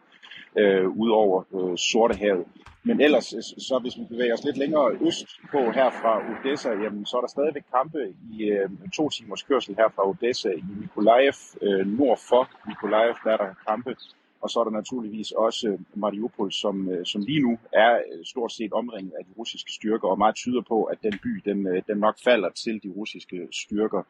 øh, 0.57 0.87
ud 0.87 1.09
over 1.09 1.43
øh, 1.55 1.77
Sortehavet. 1.77 2.45
Men 2.83 3.01
ellers, 3.01 3.33
øh, 3.33 3.43
så 3.67 3.79
hvis 3.81 3.97
vi 3.97 4.03
bevæger 4.09 4.33
os 4.33 4.43
lidt 4.43 4.57
længere 4.57 4.97
øst 5.07 5.27
på 5.51 5.71
her 5.71 5.89
fra 5.89 6.13
Odessa, 6.29 6.69
jamen, 6.69 7.05
så 7.05 7.17
er 7.17 7.21
der 7.21 7.27
stadigvæk 7.27 7.63
kampe 7.77 7.99
i 8.31 8.43
øh, 8.43 8.69
to 8.97 9.09
timers 9.09 9.43
kørsel 9.43 9.75
her 9.75 9.89
fra 9.95 10.09
Odessa 10.09 10.49
i 10.49 10.63
Nikolaev. 10.81 11.37
Øh, 11.61 11.87
nord 11.99 12.19
for 12.29 12.49
Nikolaev, 12.67 13.15
der 13.23 13.31
er 13.31 13.37
der 13.37 13.53
kampe 13.67 13.95
og 14.41 14.49
så 14.49 14.59
er 14.59 14.63
der 14.63 14.71
naturligvis 14.71 15.31
også 15.31 15.67
øh, 15.67 15.79
Mariupol, 15.93 16.51
som, 16.51 16.89
øh, 16.89 17.05
som 17.05 17.21
lige 17.21 17.41
nu 17.41 17.57
er 17.71 17.95
øh, 17.95 18.25
stort 18.25 18.51
set 18.51 18.73
omringet 18.73 19.11
af 19.19 19.25
de 19.25 19.31
russiske 19.37 19.71
styrker, 19.71 20.07
og 20.07 20.17
meget 20.17 20.35
tyder 20.35 20.61
på, 20.61 20.83
at 20.83 20.97
den 21.03 21.19
by 21.23 21.41
den, 21.45 21.65
den 21.87 21.97
nok 21.97 22.19
falder 22.23 22.49
til 22.49 22.83
de 22.83 22.89
russiske 22.89 23.47
styrker. 23.51 24.03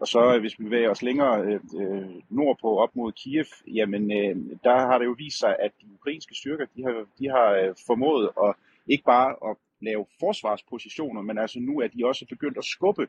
Og 0.00 0.08
så 0.08 0.38
hvis 0.40 0.58
vi 0.58 0.64
bevæger 0.64 0.90
os 0.90 1.02
længere 1.02 1.60
øh, 1.80 2.08
nordpå 2.30 2.78
op 2.78 2.96
mod 2.96 3.12
Kiev, 3.12 3.46
jamen 3.66 4.12
øh, 4.12 4.36
der 4.64 4.76
har 4.76 4.98
det 4.98 5.04
jo 5.04 5.14
vist 5.18 5.38
sig, 5.38 5.56
at 5.58 5.72
de 5.80 5.86
ukrainske 5.94 6.34
styrker, 6.34 6.66
de 6.76 6.82
har, 6.82 7.06
de 7.18 7.28
har 7.28 7.74
formået 7.86 8.30
at 8.44 8.54
ikke 8.86 9.04
bare 9.04 9.50
at 9.50 9.56
lave 9.80 10.06
forsvarspositioner, 10.20 11.22
men 11.22 11.38
altså 11.38 11.60
nu 11.60 11.80
er 11.80 11.88
de 11.88 12.06
også 12.06 12.26
begyndt 12.26 12.58
at 12.58 12.64
skubbe 12.64 13.08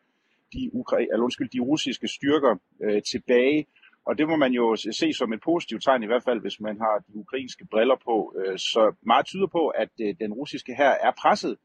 de, 0.54 0.72
ukra- 0.74 1.02
eller 1.12 1.24
undskyld, 1.24 1.50
de 1.50 1.60
russiske 1.60 2.08
styrker 2.08 2.56
øh, 2.84 3.02
tilbage 3.02 3.66
og 4.06 4.18
det 4.18 4.28
må 4.28 4.36
man 4.36 4.52
jo 4.52 4.76
se 4.76 5.14
som 5.14 5.34
et 5.34 5.42
positivt 5.42 5.84
tegn, 5.84 6.04
i 6.04 6.06
hvert 6.06 6.24
fald 6.24 6.42
hvis 6.42 6.60
man 6.60 6.78
har 6.78 7.04
de 7.08 7.16
ukrainske 7.16 7.66
briller 7.66 7.96
på. 8.06 8.34
Øh, 8.40 8.58
så 8.58 8.96
meget 9.06 9.26
tyder 9.26 9.48
på, 9.48 9.68
at 9.68 9.90
øh, 10.02 10.16
den 10.20 10.34
russiske 10.34 10.76
her 10.76 10.90
er 10.90 11.12
presset, 11.22 11.58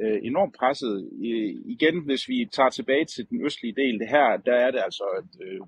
øh, 0.00 0.18
enormt 0.22 0.54
presset. 0.58 1.10
Igen, 1.64 2.04
hvis 2.04 2.28
vi 2.28 2.48
tager 2.52 2.70
tilbage 2.70 3.04
til 3.04 3.30
den 3.30 3.44
østlige 3.46 3.74
del, 3.74 3.98
det 3.98 4.08
her, 4.08 4.36
der 4.36 4.54
er 4.54 4.70
det 4.70 4.80
altså 4.84 5.04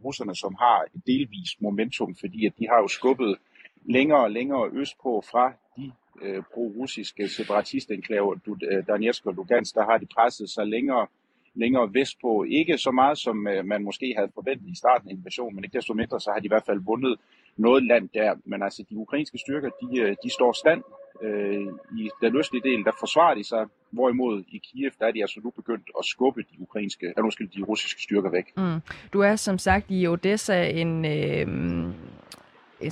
russerne, 0.05 0.37
som 0.37 0.55
har 0.55 0.83
et 0.95 1.03
delvis 1.07 1.51
momentum, 1.61 2.15
fordi 2.15 2.47
at 2.47 2.53
de 2.59 2.69
har 2.69 2.79
jo 2.83 2.89
skubbet 2.89 3.39
længere 3.85 4.23
og 4.23 4.31
længere 4.31 4.71
østpå 4.73 5.25
fra 5.31 5.53
de 5.77 5.93
pro-russiske 6.55 7.29
separatistenklaver, 7.29 8.35
Donetsk 8.89 9.27
og 9.27 9.35
Lugansk, 9.35 9.75
der 9.75 9.85
har 9.85 9.99
de 9.99 10.07
presset 10.07 10.51
sig 10.51 10.67
længere 10.67 11.07
længere 11.55 11.95
vestpå. 11.95 12.45
Ikke 12.49 12.79
så 12.79 12.90
meget, 12.90 13.19
som 13.19 13.49
øh, 13.49 13.64
man 13.64 13.83
måske 13.83 14.14
havde 14.17 14.31
forventet 14.35 14.69
i 14.69 14.77
starten 14.77 15.09
af 15.09 15.12
invasionen, 15.12 15.55
men 15.55 15.64
ikke 15.64 15.77
desto 15.77 15.95
mindre, 15.95 16.21
så 16.21 16.31
har 16.31 16.40
de 16.40 16.45
i 16.45 16.49
hvert 16.49 16.67
fald 16.67 16.81
vundet 16.85 17.17
noget 17.57 17.83
land 17.85 18.09
der. 18.14 18.35
Men 18.45 18.62
altså, 18.62 18.85
de 18.90 18.97
ukrainske 18.97 19.38
styrker, 19.38 19.71
de, 19.83 20.01
øh, 20.01 20.17
de 20.25 20.31
står 20.31 20.53
stand 20.53 20.83
øh, 21.23 21.67
i 21.99 22.11
den 22.23 22.37
østlige 22.37 22.62
del, 22.62 22.85
der 22.85 22.93
forsvarer 23.01 23.35
de 23.35 23.45
sig, 23.45 23.67
hvorimod 23.90 24.45
i 24.49 24.59
Kiev, 24.59 24.90
der 24.99 25.07
er 25.07 25.11
de 25.11 25.21
altså 25.23 25.40
nu 25.45 25.51
begyndt 25.51 25.90
at 25.99 26.05
skubbe 26.05 26.40
de 26.43 26.61
ukrainske, 26.61 27.07
eller 27.07 27.23
måske 27.23 27.49
de 27.57 27.62
russiske 27.62 28.03
styrker 28.03 28.31
væk. 28.31 28.57
Mm. 28.57 28.81
Du 29.12 29.21
er 29.21 29.37
som 29.37 29.59
sagt 29.59 29.87
i 29.88 30.07
Odessa 30.07 30.69
en, 30.69 31.05
øh, 31.05 31.47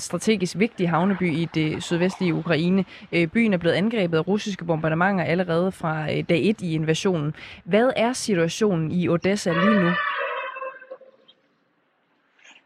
strategisk 0.00 0.58
vigtig 0.58 0.90
havneby 0.90 1.32
i 1.32 1.48
det 1.54 1.82
sydvestlige 1.82 2.34
Ukraine. 2.34 2.84
Øh, 3.12 3.26
byen 3.28 3.52
er 3.52 3.58
blevet 3.58 3.74
angrebet 3.74 4.16
af 4.16 4.28
russiske 4.28 4.64
bombardementer 4.64 5.24
allerede 5.24 5.72
fra 5.72 6.12
øh, 6.12 6.24
dag 6.28 6.48
1 6.48 6.62
i 6.62 6.74
invasionen. 6.74 7.34
Hvad 7.64 7.92
er 7.96 8.12
situationen 8.12 8.92
i 8.92 9.08
Odessa 9.08 9.52
lige 9.52 9.80
nu? 9.80 9.90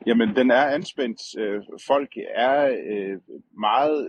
Jamen, 0.07 0.37
den 0.37 0.51
er 0.51 0.67
anspændt. 0.67 1.21
Øh, 1.39 1.63
folk 1.87 2.11
er 2.35 2.77
meget 3.61 4.09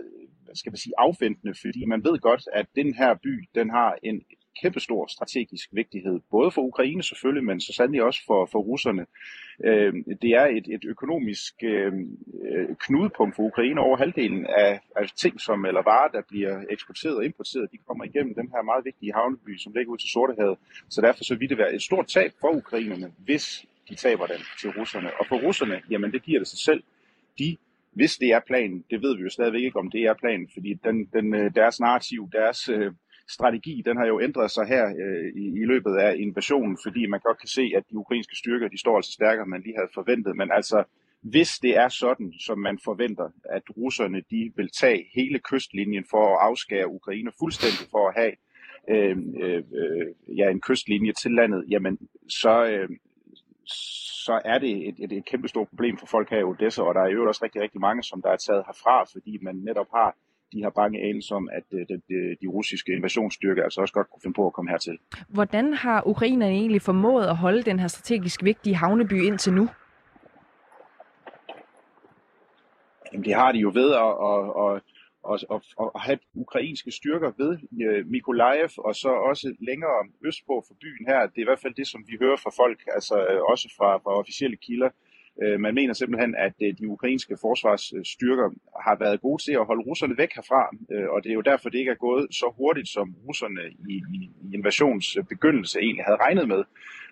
skal 0.54 0.72
man 0.72 0.76
sige, 0.76 0.92
afventende, 0.98 1.54
fordi 1.54 1.84
man 1.84 2.04
ved 2.04 2.18
godt, 2.18 2.42
at 2.52 2.66
den 2.74 2.94
her 2.94 3.14
by, 3.14 3.48
den 3.54 3.70
har 3.70 3.96
en 4.02 4.22
kæmpestor 4.62 5.06
strategisk 5.06 5.68
vigtighed, 5.72 6.20
både 6.30 6.50
for 6.50 6.62
Ukraine 6.62 7.02
selvfølgelig, 7.02 7.44
men 7.44 7.60
så 7.60 7.72
sandelig 7.72 8.02
også 8.02 8.20
for, 8.26 8.48
for 8.52 8.58
russerne. 8.58 9.06
Øh, 9.64 9.94
det 10.22 10.30
er 10.30 10.46
et, 10.46 10.66
et 10.74 10.84
økonomisk 10.84 11.54
øh, 11.62 11.92
øh, 12.52 12.68
knudepunkt 12.78 13.36
for 13.36 13.42
Ukraine. 13.42 13.80
Over 13.80 13.96
halvdelen 13.96 14.46
af, 14.46 14.80
af 14.96 15.10
ting, 15.16 15.40
som 15.40 15.64
eller 15.64 15.82
varer, 15.82 16.08
der 16.08 16.22
bliver 16.28 16.64
eksporteret 16.70 17.16
og 17.16 17.24
importeret, 17.24 17.72
de 17.72 17.78
kommer 17.86 18.04
igennem 18.04 18.34
den 18.34 18.48
her 18.54 18.62
meget 18.62 18.84
vigtige 18.84 19.12
havneby, 19.12 19.58
som 19.58 19.72
ligger 19.72 19.92
ud 19.92 19.98
til 19.98 20.08
Sortehavet. 20.08 20.58
Så 20.88 21.00
derfor 21.00 21.24
så 21.24 21.34
vil 21.34 21.48
det 21.48 21.58
være 21.58 21.74
et 21.74 21.82
stort 21.82 22.06
tab 22.06 22.32
for 22.40 22.48
ukrainerne, 22.48 23.12
hvis 23.18 23.66
de 23.88 23.94
taber 23.94 24.26
den 24.26 24.40
til 24.60 24.70
russerne. 24.70 25.10
Og 25.20 25.26
for 25.26 25.36
russerne, 25.46 25.80
jamen 25.90 26.12
det 26.12 26.22
giver 26.22 26.38
det 26.40 26.48
sig 26.48 26.58
selv. 26.58 26.82
De 27.38 27.56
hvis 27.92 28.16
det 28.16 28.28
er 28.28 28.40
planen, 28.46 28.84
det 28.90 29.02
ved 29.02 29.16
vi 29.16 29.22
jo 29.22 29.30
stadigvæk 29.30 29.62
ikke, 29.62 29.78
om 29.78 29.90
det 29.90 30.02
er 30.02 30.14
planen, 30.14 30.48
fordi 30.54 30.74
den, 30.84 31.04
den, 31.04 31.34
øh, 31.34 31.54
deres 31.54 31.80
narrativ, 31.80 32.28
deres 32.32 32.68
øh, 32.68 32.92
strategi, 33.30 33.82
den 33.84 33.96
har 33.96 34.06
jo 34.06 34.20
ændret 34.20 34.50
sig 34.50 34.66
her 34.66 34.84
øh, 34.86 35.42
i, 35.42 35.44
i 35.62 35.64
løbet 35.64 35.96
af 35.96 36.16
invasionen, 36.16 36.78
fordi 36.84 37.06
man 37.06 37.20
godt 37.20 37.38
kan 37.38 37.48
se, 37.48 37.72
at 37.76 37.84
de 37.90 37.96
ukrainske 37.96 38.36
styrker, 38.36 38.68
de 38.68 38.80
står 38.80 38.96
altså 38.96 39.12
stærkere, 39.12 39.42
end 39.42 39.50
man 39.50 39.62
lige 39.62 39.76
havde 39.76 39.90
forventet. 39.94 40.36
Men 40.36 40.50
altså, 40.52 40.84
hvis 41.22 41.58
det 41.58 41.76
er 41.76 41.88
sådan, 41.88 42.32
som 42.46 42.58
man 42.58 42.78
forventer, 42.84 43.28
at 43.44 43.62
russerne 43.76 44.22
de 44.30 44.52
vil 44.56 44.70
tage 44.80 45.06
hele 45.14 45.38
kystlinjen 45.38 46.04
for 46.10 46.24
at 46.26 46.38
afskære 46.48 46.88
Ukraine 46.88 47.30
fuldstændig 47.38 47.86
for 47.90 48.08
at 48.08 48.14
have 48.20 48.34
øh, 48.90 49.16
øh, 49.42 49.62
øh 49.80 50.36
ja, 50.38 50.50
en 50.50 50.60
kystlinje 50.60 51.12
til 51.12 51.30
landet, 51.30 51.64
jamen 51.68 51.98
så, 52.28 52.64
øh, 52.64 52.88
så 54.26 54.40
er 54.44 54.58
det 54.58 54.88
et, 54.88 54.94
et, 54.98 55.12
et 55.12 55.24
kæmpe 55.24 55.48
stort 55.48 55.68
problem 55.68 55.98
for 55.98 56.06
folk 56.06 56.30
her 56.30 56.38
i 56.38 56.42
Odessa, 56.42 56.82
og 56.82 56.94
der 56.94 57.00
er 57.00 57.08
jo 57.08 57.28
også 57.28 57.44
rigtig, 57.44 57.62
rigtig 57.62 57.80
mange, 57.80 58.02
som 58.02 58.22
der 58.22 58.30
er 58.30 58.36
taget 58.36 58.64
herfra, 58.66 59.04
fordi 59.04 59.38
man 59.42 59.56
netop 59.56 59.86
har 59.94 60.16
de 60.52 60.62
har 60.62 60.70
bange 60.70 61.00
anelse 61.00 61.34
om, 61.34 61.48
at 61.52 61.62
de, 61.70 61.86
de, 61.88 62.36
de 62.42 62.46
russiske 62.46 62.92
invasionsstyrker 62.92 63.62
altså 63.62 63.80
også 63.80 63.94
godt 63.94 64.10
kunne 64.10 64.22
finde 64.22 64.34
på 64.34 64.46
at 64.46 64.52
komme 64.52 64.70
hertil. 64.70 64.98
Hvordan 65.28 65.74
har 65.74 66.06
ukrainerne 66.06 66.52
egentlig 66.52 66.82
formået 66.82 67.26
at 67.26 67.36
holde 67.36 67.62
den 67.62 67.78
her 67.78 67.88
strategisk 67.88 68.44
vigtige 68.44 68.76
havneby 68.76 69.22
indtil 69.22 69.52
nu? 69.52 69.68
Jamen, 73.12 73.24
det 73.24 73.34
har 73.34 73.52
de 73.52 73.58
jo 73.58 73.70
ved 73.74 73.90
at, 74.06 74.12
at, 74.30 74.42
at, 74.64 74.82
at, 75.32 75.44
at, 75.54 75.90
at 75.94 76.00
have 76.00 76.18
ukrainske 76.34 76.90
styrker 76.90 77.30
ved 77.38 77.58
øh, 77.86 78.06
Mykolaiv, 78.06 78.68
og 78.78 78.94
så 78.94 79.08
også 79.08 79.54
længere 79.60 79.98
østpå 80.24 80.64
for 80.66 80.74
byen 80.82 81.06
her. 81.06 81.20
Det 81.26 81.38
er 81.38 81.46
i 81.46 81.50
hvert 81.50 81.62
fald 81.64 81.74
det, 81.74 81.86
som 81.86 82.04
vi 82.08 82.16
hører 82.20 82.36
fra 82.36 82.52
folk, 82.62 82.80
altså 82.86 83.14
øh, 83.30 83.40
også 83.52 83.74
fra, 83.78 83.96
fra 83.96 84.18
officielle 84.20 84.56
kilder. 84.56 84.90
Øh, 85.42 85.60
man 85.60 85.74
mener 85.74 85.94
simpelthen, 85.94 86.34
at 86.34 86.56
øh, 86.62 86.74
de 86.78 86.88
ukrainske 86.88 87.36
forsvarsstyrker 87.40 88.48
har 88.86 88.96
været 89.04 89.20
gode 89.20 89.42
til 89.42 89.52
at 89.52 89.66
holde 89.66 89.82
russerne 89.82 90.18
væk 90.18 90.32
herfra, 90.34 90.62
øh, 90.92 91.08
og 91.08 91.24
det 91.24 91.30
er 91.30 91.34
jo 91.34 91.40
derfor, 91.40 91.68
det 91.68 91.78
ikke 91.78 91.90
er 91.90 92.04
gået 92.08 92.26
så 92.30 92.54
hurtigt, 92.56 92.88
som 92.88 93.14
russerne 93.28 93.62
i, 93.88 93.94
i, 94.16 94.18
i 94.44 94.54
invasionsbegyndelse 94.54 95.80
egentlig 95.80 96.04
havde 96.04 96.22
regnet 96.26 96.48
med 96.48 96.62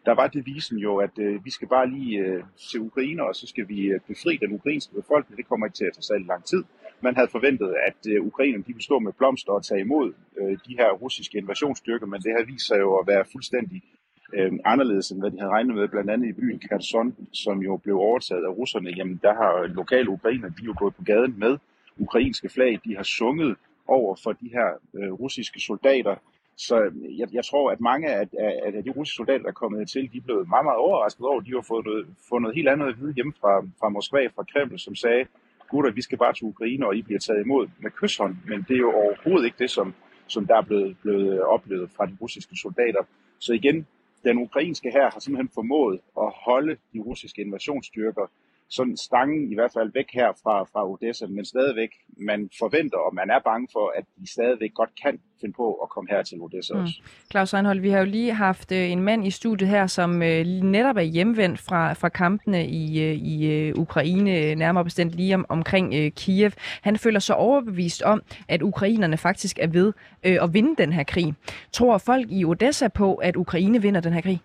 der 0.06 0.14
var 0.14 0.26
devisen 0.26 0.78
jo, 0.78 0.96
at 0.96 1.18
øh, 1.18 1.44
vi 1.44 1.50
skal 1.50 1.68
bare 1.68 1.90
lige 1.90 2.18
øh, 2.18 2.42
til 2.70 2.80
Ukraine, 2.80 3.22
og 3.22 3.34
så 3.34 3.46
skal 3.46 3.68
vi 3.68 3.80
øh, 3.80 4.00
befri 4.08 4.36
den 4.36 4.52
ukrainske 4.52 4.94
befolkning. 4.94 5.36
Det 5.36 5.48
kommer 5.48 5.66
ikke 5.66 5.76
til 5.76 5.84
at 5.84 5.94
tage 5.94 6.02
særlig 6.02 6.26
lang 6.26 6.44
tid. 6.44 6.64
Man 7.00 7.14
havde 7.14 7.28
forventet, 7.28 7.74
at 7.88 8.00
øh, 8.12 8.26
ukrainerne 8.26 8.64
de 8.64 8.72
ville 8.76 8.82
stå 8.82 8.98
med 8.98 9.12
blomster 9.12 9.52
og 9.52 9.64
tage 9.64 9.80
imod 9.80 10.12
øh, 10.40 10.58
de 10.66 10.76
her 10.80 10.90
russiske 10.92 11.38
invasionsstyrker, 11.38 12.06
men 12.06 12.20
det 12.22 12.32
har 12.36 12.44
vist 12.52 12.66
sig 12.66 12.78
jo 12.78 12.96
at 12.96 13.06
være 13.06 13.24
fuldstændig 13.32 13.82
øh, 13.84 13.95
øh, 14.32 14.52
anderledes, 14.64 15.10
end 15.10 15.20
hvad 15.20 15.30
de 15.30 15.38
havde 15.38 15.50
regnet 15.50 15.76
med, 15.76 15.88
blandt 15.88 16.10
andet 16.10 16.28
i 16.28 16.32
byen 16.32 16.58
Kherson, 16.58 17.16
som 17.32 17.62
jo 17.62 17.76
blev 17.76 17.96
overtaget 17.98 18.44
af 18.44 18.48
russerne. 18.48 18.90
Jamen, 18.90 19.20
der 19.22 19.34
har 19.34 19.66
lokale 19.66 20.10
ukrainer, 20.10 20.48
de 20.48 20.62
er 20.62 20.66
jo 20.66 20.74
gået 20.78 20.94
på 20.94 21.02
gaden 21.02 21.34
med 21.38 21.58
ukrainske 21.98 22.48
flag. 22.48 22.80
De 22.84 22.96
har 22.96 23.02
sunget 23.02 23.56
over 23.86 24.16
for 24.22 24.32
de 24.32 24.48
her 24.52 24.68
øh, 24.94 25.12
russiske 25.12 25.60
soldater, 25.60 26.16
så 26.56 26.80
øh, 26.80 27.18
jeg, 27.18 27.28
jeg 27.32 27.44
tror, 27.44 27.70
at 27.70 27.80
mange 27.80 28.08
af, 28.08 28.28
af, 28.38 28.72
af 28.76 28.82
de 28.84 28.90
russiske 28.90 29.16
soldater, 29.16 29.42
der 29.42 29.48
er 29.48 29.62
kommet 29.62 29.88
til, 29.88 30.12
de 30.12 30.18
er 30.18 30.26
blevet 30.28 30.48
meget, 30.48 30.64
meget 30.64 30.78
overrasket 30.78 31.26
over, 31.26 31.40
de 31.40 31.50
har 31.50 31.64
fået 31.68 31.84
noget, 31.84 32.06
fået 32.28 32.42
noget 32.42 32.56
helt 32.56 32.68
andet 32.68 32.86
at 32.88 33.00
vide 33.00 33.14
hjemme 33.14 33.32
fra, 33.40 33.60
fra 33.80 33.88
Moskva, 33.88 34.26
fra 34.26 34.44
Kreml, 34.52 34.78
som 34.78 34.94
sagde, 34.94 35.24
gutter, 35.70 35.90
vi 35.90 36.02
skal 36.02 36.18
bare 36.18 36.32
til 36.32 36.44
Ukraine, 36.44 36.86
og 36.86 36.96
I 36.96 37.02
bliver 37.02 37.20
taget 37.20 37.44
imod 37.44 37.68
med 37.78 37.90
kysshånd. 37.90 38.36
Men 38.48 38.64
det 38.68 38.74
er 38.74 38.84
jo 38.86 38.92
overhovedet 38.92 39.44
ikke 39.44 39.58
det, 39.58 39.70
som, 39.70 39.94
som 40.26 40.46
der 40.46 40.56
er 40.56 40.62
blevet, 40.62 40.96
blevet 41.02 41.42
oplevet 41.42 41.90
fra 41.96 42.06
de 42.06 42.16
russiske 42.20 42.56
soldater. 42.56 43.02
Så 43.38 43.52
igen, 43.52 43.86
den 44.26 44.38
ukrainske 44.38 44.90
her 44.90 45.10
har 45.10 45.20
simpelthen 45.20 45.50
formået 45.54 46.00
at 46.20 46.32
holde 46.44 46.76
de 46.92 46.98
russiske 46.98 47.42
invasionsstyrker 47.42 48.26
sådan 48.70 48.96
stangen 48.96 49.52
i 49.52 49.54
hvert 49.54 49.72
fald 49.72 49.90
væk 49.94 50.08
her 50.12 50.32
fra, 50.42 50.64
fra 50.64 50.90
Odessa, 50.90 51.26
men 51.26 51.44
stadigvæk, 51.44 51.90
man 52.18 52.50
forventer, 52.58 52.98
og 52.98 53.14
man 53.14 53.30
er 53.30 53.40
bange 53.44 53.68
for, 53.72 53.92
at 53.98 54.04
de 54.20 54.32
stadigvæk 54.32 54.74
godt 54.74 54.90
kan 55.02 55.20
finde 55.40 55.54
på 55.56 55.74
at 55.74 55.88
komme 55.88 56.08
her 56.10 56.22
til 56.22 56.40
Odessa 56.40 56.74
mm. 56.74 56.80
også. 56.80 56.94
Claus 57.30 57.54
Reinhold, 57.54 57.80
vi 57.80 57.90
har 57.90 57.98
jo 57.98 58.04
lige 58.04 58.32
haft 58.32 58.72
øh, 58.72 58.90
en 58.90 59.02
mand 59.02 59.26
i 59.26 59.30
studiet 59.30 59.68
her, 59.70 59.86
som 59.86 60.22
øh, 60.22 60.46
netop 60.46 60.96
er 60.96 61.00
hjemvendt 61.00 61.60
fra, 61.60 61.92
fra 61.92 62.08
kampene 62.08 62.66
i, 62.66 63.02
øh, 63.02 63.14
i 63.14 63.72
Ukraine, 63.72 64.54
nærmere 64.54 64.84
bestemt 64.84 65.12
lige 65.12 65.34
om, 65.34 65.46
omkring 65.48 66.14
Kiev. 66.14 66.50
Han 66.82 66.96
føler 66.96 67.20
sig 67.20 67.36
overbevist 67.36 68.02
om, 68.02 68.22
at 68.48 68.62
ukrainerne 68.62 69.16
faktisk 69.16 69.58
er 69.58 69.66
ved 69.66 69.92
at 70.22 70.54
vinde 70.54 70.76
den 70.82 70.92
her 70.92 71.04
krig. 71.04 71.34
Tror 71.72 71.98
folk 71.98 72.26
i 72.30 72.44
Odessa 72.44 72.88
på, 72.88 73.14
at 73.14 73.36
Ukraine 73.36 73.82
vinder 73.82 74.00
den 74.00 74.12
her 74.12 74.20
krig? 74.20 74.40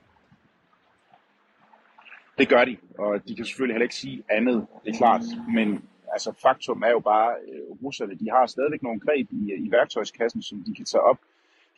Det 2.38 2.50
gør 2.50 2.66
de, 2.66 2.78
og 2.98 3.28
de 3.28 3.36
kan 3.36 3.46
selvfølgelig 3.46 3.74
heller 3.74 3.84
ikke 3.84 3.96
sige 3.96 4.24
andet, 4.30 4.68
det 4.86 4.94
er 4.94 4.98
klart. 4.98 5.22
Men 5.56 5.84
altså, 6.12 6.34
faktum 6.42 6.82
er 6.82 6.90
jo 6.90 7.00
bare, 7.00 7.32
at 7.32 7.84
russerne 7.84 8.16
de 8.16 8.30
har 8.30 8.46
stadigvæk 8.46 8.84
nogle 8.84 9.00
greb 9.00 9.28
i, 9.32 9.54
i 9.54 9.72
værktøjskassen, 9.72 10.42
som 10.42 10.64
de 10.64 10.76
kan 10.76 10.86
tage 10.86 11.02
op. 11.02 11.20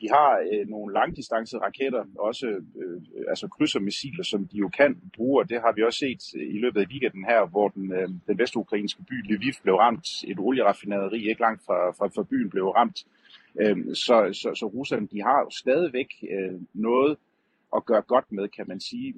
De 0.01 0.09
har 0.09 0.43
øh, 0.51 0.69
nogle 0.69 0.93
langdistance 0.93 1.57
raketter, 1.57 2.05
også 2.19 2.47
øh, 2.47 3.01
altså 3.27 3.47
krydsermissiler, 3.47 4.23
som 4.23 4.47
de 4.47 4.57
jo 4.57 4.69
kan 4.69 5.01
bruge, 5.15 5.41
og 5.41 5.49
det 5.49 5.61
har 5.61 5.71
vi 5.71 5.83
også 5.83 5.99
set 5.99 6.23
øh, 6.35 6.55
i 6.55 6.59
løbet 6.59 6.81
af 6.81 6.85
weekenden 6.85 7.25
her, 7.25 7.45
hvor 7.45 7.67
den, 7.69 7.93
øh, 7.93 8.09
den 8.27 8.37
vestukrainske 8.37 9.03
by 9.03 9.33
Lviv 9.33 9.53
blev 9.63 9.75
ramt. 9.75 10.07
Et 10.27 10.39
olieraffinaderi 10.39 11.29
ikke 11.29 11.41
langt 11.41 11.61
fra, 11.65 11.91
fra, 11.91 12.07
fra 12.07 12.23
byen 12.23 12.49
blev 12.49 12.67
ramt. 12.67 13.05
Øh, 13.61 13.95
så, 13.95 14.29
så, 14.33 14.55
så 14.55 14.65
russerne 14.65 15.07
de 15.07 15.21
har 15.21 15.39
jo 15.39 15.49
stadigvæk 15.49 16.09
øh, 16.31 16.61
noget 16.73 17.17
at 17.75 17.85
gøre 17.85 18.01
godt 18.01 18.31
med, 18.31 18.47
kan 18.47 18.65
man 18.67 18.79
sige 18.79 19.13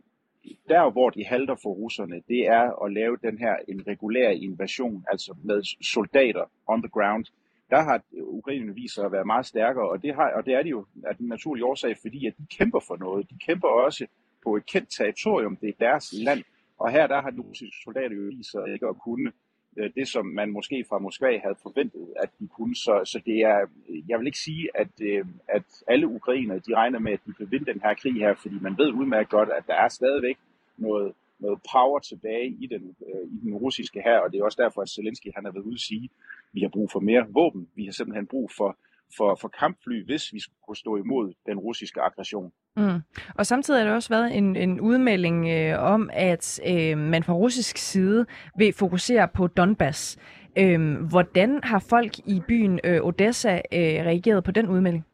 der, 0.70 0.92
hvor 0.92 1.10
de 1.10 1.26
halter 1.26 1.56
for 1.64 1.70
russerne, 1.70 2.22
det 2.28 2.48
er 2.48 2.84
at 2.86 2.94
lave 2.94 3.18
den 3.24 3.38
her 3.38 3.56
en 3.68 3.88
regulær 3.88 4.30
invasion, 4.30 5.06
altså 5.12 5.36
med 5.44 5.64
soldater 5.84 6.46
on 6.68 6.82
the 6.82 6.90
ground. 6.90 7.26
Der 7.70 7.82
har 7.82 8.02
ukrainerne 8.14 8.76
vist 8.76 8.96
sig 8.96 9.06
at 9.06 9.12
være 9.12 9.26
meget 9.26 9.46
stærkere, 9.46 9.90
og 9.90 10.02
det, 10.04 10.16
har, 10.16 10.32
og 10.32 10.46
det 10.46 10.54
er 10.54 10.64
de 10.64 10.70
jo 10.70 10.86
af 11.04 11.16
den 11.16 11.28
naturlige 11.28 11.66
årsag, 11.66 11.98
fordi 12.02 12.28
at 12.28 12.34
de 12.38 12.46
kæmper 12.58 12.80
for 12.88 12.96
noget. 12.98 13.30
De 13.30 13.38
kæmper 13.46 13.68
også 13.68 14.08
på 14.44 14.56
et 14.56 14.66
kendt 14.66 14.90
territorium, 14.98 15.56
det 15.56 15.70
er 15.70 15.74
deres 15.80 16.14
land. 16.14 16.44
Og 16.80 16.92
her 16.92 17.08
der 17.08 17.22
har 17.22 17.30
de 17.30 17.42
russiske 17.42 17.76
soldater 17.84 18.16
jo 18.16 18.22
vist 18.22 18.52
sig 18.52 18.74
ikke 18.74 18.88
at 18.88 18.98
kunne 18.98 19.32
øh, 19.78 19.92
det, 19.96 20.08
som 20.08 20.26
man 20.26 20.52
måske 20.52 20.86
fra 20.90 21.00
Moskva 21.00 21.38
havde 21.38 21.56
forventet, 21.64 22.08
at 22.24 22.30
de 22.40 22.48
kunne. 22.48 22.76
Så, 22.76 23.02
så 23.06 23.22
det 23.26 23.38
er, 23.38 23.60
jeg 24.08 24.20
vil 24.20 24.28
ikke 24.28 24.40
sige, 24.40 24.70
at, 24.76 25.02
øh, 25.02 25.26
at 25.48 25.64
alle 25.88 26.08
ukrainer, 26.08 26.60
de 26.60 26.76
regner 26.76 27.00
med, 27.00 27.12
at 27.12 27.20
de 27.26 27.34
kan 27.34 27.52
vinde 27.52 27.66
den 27.66 27.82
her 27.82 27.94
krig 27.94 28.14
her, 28.14 28.34
fordi 28.34 28.56
man 28.62 28.78
ved 28.78 28.92
udmærket 28.94 29.30
godt, 29.30 29.50
at 29.50 29.64
der 29.68 29.76
er 29.76 29.88
stadigvæk 29.88 30.38
noget, 30.78 31.14
noget 31.40 31.60
power 31.74 32.00
tilbage 32.00 32.48
i 32.60 32.68
den, 32.68 32.96
øh, 33.08 33.28
i 33.34 33.38
den 33.44 33.56
russiske 33.56 34.02
her, 34.02 34.18
og 34.20 34.32
det 34.32 34.40
er 34.40 34.44
også 34.44 34.62
derfor, 34.62 34.82
at 34.82 34.90
Zelensky 34.90 35.28
han 35.36 35.46
har 35.46 35.52
været 35.52 35.64
ude 35.64 35.74
at 35.74 35.80
sige, 35.80 36.04
at 36.04 36.10
vi 36.52 36.62
har 36.62 36.70
brug 36.70 36.92
for 36.92 37.00
mere 37.00 37.26
våben, 37.30 37.68
vi 37.76 37.86
har 37.86 37.92
simpelthen 37.92 38.28
brug 38.28 38.52
for, 38.58 38.78
for, 39.18 39.38
for 39.42 39.48
kampfly, 39.48 40.06
hvis 40.06 40.34
vi 40.34 40.40
skulle 40.40 40.60
kunne 40.68 40.78
stå 40.78 40.98
imod 40.98 41.34
den 41.46 41.60
russiske 41.60 42.02
aggression. 42.02 42.52
Mm. 42.78 43.00
Og 43.36 43.46
samtidig 43.46 43.80
har 43.80 43.88
der 43.88 43.96
også 43.96 44.10
været 44.10 44.38
en, 44.38 44.56
en 44.56 44.80
udmelding 44.80 45.50
øh, 45.50 45.80
om, 45.80 46.10
at 46.14 46.60
øh, 46.68 46.98
man 46.98 47.24
fra 47.24 47.34
russisk 47.34 47.78
side 47.78 48.26
vil 48.58 48.74
fokusere 48.74 49.28
på 49.28 49.48
Donbass. 49.48 50.18
Øh, 50.58 51.02
hvordan 51.10 51.60
har 51.64 51.80
folk 51.80 52.20
i 52.20 52.42
byen 52.48 52.80
øh, 52.84 53.06
Odessa 53.06 53.56
øh, 53.56 53.80
reageret 53.80 54.44
på 54.44 54.52
den 54.52 54.68
udmelding? 54.68 55.06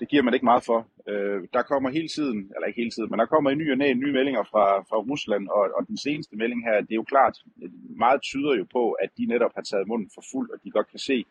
Det 0.00 0.08
giver 0.08 0.22
man 0.22 0.34
ikke 0.34 0.44
meget 0.44 0.64
for. 0.64 0.88
Øh, 1.08 1.48
der 1.52 1.62
kommer 1.62 1.90
hele 1.90 2.08
tiden, 2.08 2.38
eller 2.54 2.66
ikke 2.66 2.80
hele 2.80 2.90
tiden, 2.90 3.10
men 3.10 3.18
der 3.18 3.26
kommer 3.26 3.50
i 3.50 3.54
ny 3.54 3.72
og 3.72 3.78
næ 3.78 3.92
nye 3.92 4.12
meldinger 4.12 4.42
fra, 4.42 4.80
fra 4.80 4.96
Rusland, 4.96 5.48
og, 5.48 5.70
og 5.76 5.86
den 5.88 5.96
seneste 5.96 6.36
melding 6.36 6.64
her, 6.64 6.80
det 6.80 6.92
er 6.92 7.02
jo 7.02 7.02
klart, 7.02 7.36
meget 7.96 8.22
tyder 8.22 8.54
jo 8.56 8.66
på, 8.72 8.92
at 8.92 9.10
de 9.18 9.26
netop 9.26 9.54
har 9.54 9.62
taget 9.62 9.88
munden 9.88 10.10
for 10.14 10.24
fuld, 10.32 10.50
og 10.50 10.58
de 10.64 10.70
godt 10.70 10.90
kan 10.90 10.98
se, 10.98 11.24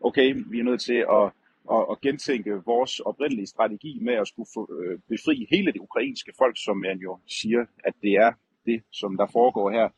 okay, 0.00 0.34
vi 0.46 0.58
er 0.58 0.64
nødt 0.64 0.80
til 0.80 1.06
at, 1.18 1.24
at, 1.70 1.86
at 1.90 2.00
gentænke 2.00 2.52
vores 2.66 3.00
oprindelige 3.00 3.46
strategi 3.46 3.98
med 4.02 4.14
at 4.14 4.28
skulle 4.28 4.48
få, 4.54 4.62
øh, 4.82 4.98
befri 5.08 5.46
hele 5.50 5.72
det 5.72 5.80
ukrainske 5.80 6.32
folk, 6.38 6.56
som 6.64 6.76
man 6.76 6.98
jo 6.98 7.18
siger, 7.26 7.64
at 7.84 7.94
det 8.02 8.12
er 8.12 8.32
det, 8.66 8.82
som 8.90 9.16
der 9.16 9.26
foregår 9.26 9.70
her. 9.70 9.88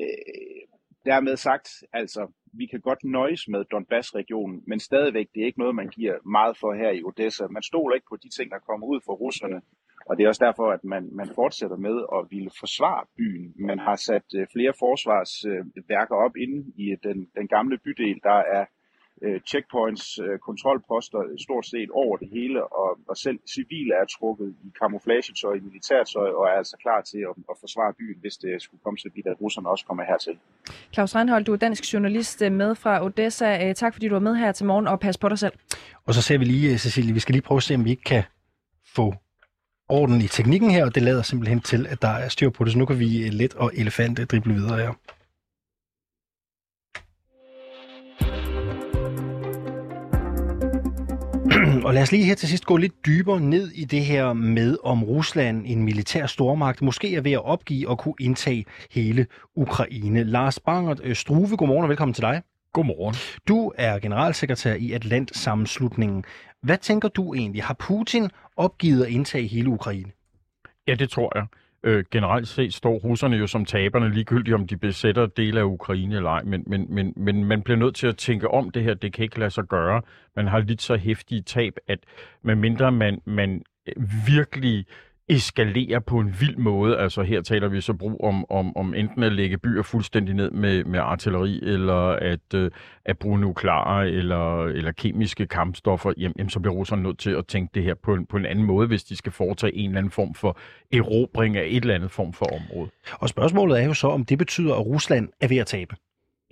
Øh, 0.00 0.62
dermed 1.04 1.36
sagt, 1.36 1.68
altså, 1.92 2.32
vi 2.56 2.66
kan 2.66 2.80
godt 2.80 3.04
nøjes 3.04 3.48
med 3.48 3.64
Donbass-regionen, 3.64 4.62
men 4.66 4.80
stadigvæk, 4.80 5.26
det 5.34 5.42
er 5.42 5.46
ikke 5.46 5.58
noget, 5.58 5.74
man 5.74 5.88
giver 5.88 6.14
meget 6.28 6.56
for 6.56 6.74
her 6.74 6.90
i 6.90 7.02
Odessa. 7.04 7.46
Man 7.46 7.62
stoler 7.62 7.94
ikke 7.94 8.06
på 8.08 8.16
de 8.16 8.28
ting, 8.28 8.50
der 8.50 8.58
kommer 8.58 8.86
ud 8.86 9.00
fra 9.06 9.12
russerne, 9.12 9.60
og 10.06 10.16
det 10.16 10.24
er 10.24 10.28
også 10.28 10.44
derfor, 10.44 10.70
at 10.70 10.84
man, 10.84 11.08
man 11.12 11.28
fortsætter 11.34 11.76
med 11.76 11.96
at 12.16 12.26
ville 12.30 12.50
forsvare 12.60 13.04
byen. 13.16 13.54
Man 13.56 13.78
har 13.78 13.96
sat 13.96 14.28
øh, 14.38 14.46
flere 14.52 14.72
forsvarsværker 14.78 16.16
op 16.26 16.36
inde 16.36 16.72
i 16.76 16.90
øh, 16.90 16.98
den, 17.02 17.18
den 17.38 17.48
gamle 17.48 17.78
bydel. 17.78 18.20
Der 18.22 18.40
er 18.56 18.64
øh, 19.24 19.40
checkpoints, 19.50 20.04
øh, 20.24 20.38
kontrolposter 20.48 21.20
stort 21.46 21.66
set 21.72 21.90
over 22.02 22.16
det 22.22 22.28
hele, 22.36 22.58
og, 22.82 22.90
og 23.10 23.16
selv 23.16 23.38
civile 23.54 23.92
er 24.00 24.06
trukket 24.16 24.48
i 24.66 24.68
kamuflagetøj, 24.80 25.54
i 25.60 25.60
militærtøj, 25.68 26.28
og 26.38 26.44
er 26.52 26.56
altså 26.62 26.76
klar 26.84 27.00
til 27.10 27.20
at, 27.30 27.34
at 27.52 27.56
forsvare 27.64 27.92
byen, 28.00 28.18
hvis 28.20 28.36
det 28.36 28.62
skulle 28.62 28.80
komme 28.84 28.98
så 28.98 29.08
vidt, 29.14 29.26
at 29.26 29.36
russerne 29.40 29.68
også 29.68 29.84
kommer 29.88 30.04
hertil. 30.10 30.36
Claus 30.94 31.14
Reinhold, 31.16 31.44
du 31.44 31.52
er 31.52 31.56
dansk 31.56 31.92
journalist 31.92 32.42
øh, 32.42 32.52
med 32.52 32.74
fra 32.74 33.04
Odessa. 33.04 33.68
Øh, 33.68 33.74
tak 33.74 33.92
fordi 33.94 34.08
du 34.08 34.14
var 34.14 34.26
med 34.28 34.34
her 34.36 34.52
til 34.52 34.66
morgen, 34.66 34.86
og 34.86 35.00
pas 35.00 35.18
på 35.18 35.28
dig 35.28 35.38
selv. 35.38 35.54
Og 36.06 36.14
så 36.14 36.22
ser 36.22 36.38
vi 36.38 36.44
lige, 36.44 36.78
Cecilie, 36.78 37.14
vi 37.14 37.20
skal 37.20 37.32
lige 37.32 37.42
prøve 37.42 37.56
at 37.56 37.62
se, 37.62 37.74
om 37.74 37.84
vi 37.84 37.90
ikke 37.90 38.04
kan 38.04 38.22
få 38.96 39.14
orden 39.88 40.20
i 40.20 40.28
teknikken 40.28 40.70
her, 40.70 40.84
og 40.84 40.94
det 40.94 41.02
lader 41.02 41.22
simpelthen 41.22 41.60
til, 41.60 41.86
at 41.86 42.02
der 42.02 42.08
er 42.08 42.28
styr 42.28 42.50
på 42.50 42.64
det, 42.64 42.72
så 42.72 42.78
nu 42.78 42.86
kan 42.86 42.98
vi 42.98 43.28
let 43.32 43.54
og 43.54 43.70
elefant 43.74 44.30
drible 44.30 44.54
videre 44.54 44.78
her. 44.78 44.92
og 51.86 51.94
lad 51.94 52.02
os 52.02 52.12
lige 52.12 52.24
her 52.24 52.34
til 52.34 52.48
sidst 52.48 52.64
gå 52.64 52.76
lidt 52.76 53.06
dybere 53.06 53.40
ned 53.40 53.70
i 53.70 53.84
det 53.84 54.04
her 54.04 54.32
med, 54.32 54.76
om 54.84 55.04
Rusland, 55.04 55.62
en 55.66 55.82
militær 55.82 56.26
stormagt, 56.26 56.82
måske 56.82 57.16
er 57.16 57.20
ved 57.20 57.32
at 57.32 57.44
opgive 57.44 57.88
og 57.88 57.98
kunne 57.98 58.14
indtage 58.20 58.64
hele 58.90 59.26
Ukraine. 59.54 60.24
Lars 60.24 60.60
Bangert 60.60 61.00
øh, 61.04 61.16
Struve, 61.16 61.56
godmorgen 61.56 61.82
og 61.82 61.88
velkommen 61.88 62.14
til 62.14 62.22
dig. 62.22 62.42
Godmorgen. 62.72 63.14
Du 63.48 63.72
er 63.78 63.98
generalsekretær 63.98 64.74
i 64.74 64.92
Atlant-sammenslutningen. 64.92 66.24
Hvad 66.62 66.78
tænker 66.78 67.08
du 67.08 67.34
egentlig? 67.34 67.64
Har 67.64 67.74
Putin 67.74 68.30
opgivet 68.56 69.04
at 69.04 69.10
indtage 69.10 69.46
hele 69.46 69.68
Ukraine? 69.68 70.10
Ja, 70.88 70.94
det 70.94 71.10
tror 71.10 71.32
jeg. 71.34 71.46
Øh, 71.84 72.04
generelt 72.10 72.48
set 72.48 72.74
står 72.74 72.98
russerne 72.98 73.36
jo 73.36 73.46
som 73.46 73.64
taberne, 73.64 74.14
ligegyldigt 74.14 74.54
om 74.54 74.66
de 74.66 74.76
besætter 74.76 75.26
dele 75.26 75.60
af 75.60 75.64
Ukraine 75.64 76.16
eller 76.16 76.30
ej, 76.30 76.42
men, 76.42 76.64
men, 76.66 76.86
men, 76.88 77.12
men 77.16 77.44
man 77.44 77.62
bliver 77.62 77.76
nødt 77.76 77.94
til 77.94 78.06
at 78.06 78.16
tænke 78.16 78.50
om 78.50 78.70
det 78.70 78.82
her. 78.82 78.94
Det 78.94 79.12
kan 79.12 79.22
ikke 79.22 79.38
lade 79.38 79.50
sig 79.50 79.64
gøre. 79.64 80.02
Man 80.36 80.46
har 80.46 80.58
lidt 80.58 80.82
så 80.82 80.96
hæftige 80.96 81.42
tab, 81.42 81.76
at 81.88 81.98
medmindre 82.42 82.92
man, 82.92 83.20
man 83.24 83.62
virkelig 84.26 84.86
eskalerer 85.28 85.98
på 85.98 86.18
en 86.18 86.36
vild 86.40 86.56
måde. 86.56 86.98
Altså 86.98 87.22
her 87.22 87.42
taler 87.42 87.68
vi 87.68 87.80
så 87.80 87.92
brug 87.92 88.24
om, 88.24 88.50
om, 88.50 88.76
om 88.76 88.94
enten 88.94 89.22
at 89.22 89.32
lægge 89.32 89.58
byer 89.58 89.82
fuldstændig 89.82 90.34
ned 90.34 90.50
med, 90.50 90.84
med 90.84 91.00
artilleri, 91.00 91.60
eller 91.62 92.08
at, 92.08 92.54
øh, 92.54 92.70
at 93.04 93.18
bruge 93.18 93.40
nukleare 93.40 94.10
eller, 94.10 94.64
eller 94.64 94.92
kemiske 94.92 95.46
kampstoffer, 95.46 96.12
jamen, 96.16 96.34
jamen, 96.38 96.50
så 96.50 96.60
bliver 96.60 96.74
russerne 96.74 97.02
nødt 97.02 97.18
til 97.18 97.30
at 97.30 97.46
tænke 97.46 97.70
det 97.74 97.82
her 97.82 97.94
på 97.94 98.14
en, 98.14 98.26
på 98.26 98.36
en 98.36 98.46
anden 98.46 98.64
måde, 98.64 98.86
hvis 98.86 99.04
de 99.04 99.16
skal 99.16 99.32
foretage 99.32 99.74
en 99.74 99.90
eller 99.90 99.98
anden 99.98 100.10
form 100.10 100.34
for 100.34 100.58
erobring 100.92 101.56
af 101.56 101.64
et 101.66 101.76
eller 101.76 101.94
andet 101.94 102.10
form 102.10 102.32
for 102.32 102.46
område. 102.46 102.90
Og 103.12 103.28
spørgsmålet 103.28 103.82
er 103.82 103.86
jo 103.86 103.94
så, 103.94 104.08
om 104.08 104.24
det 104.24 104.38
betyder, 104.38 104.74
at 104.74 104.86
Rusland 104.86 105.28
er 105.40 105.48
ved 105.48 105.56
at 105.56 105.66
tabe. 105.66 105.96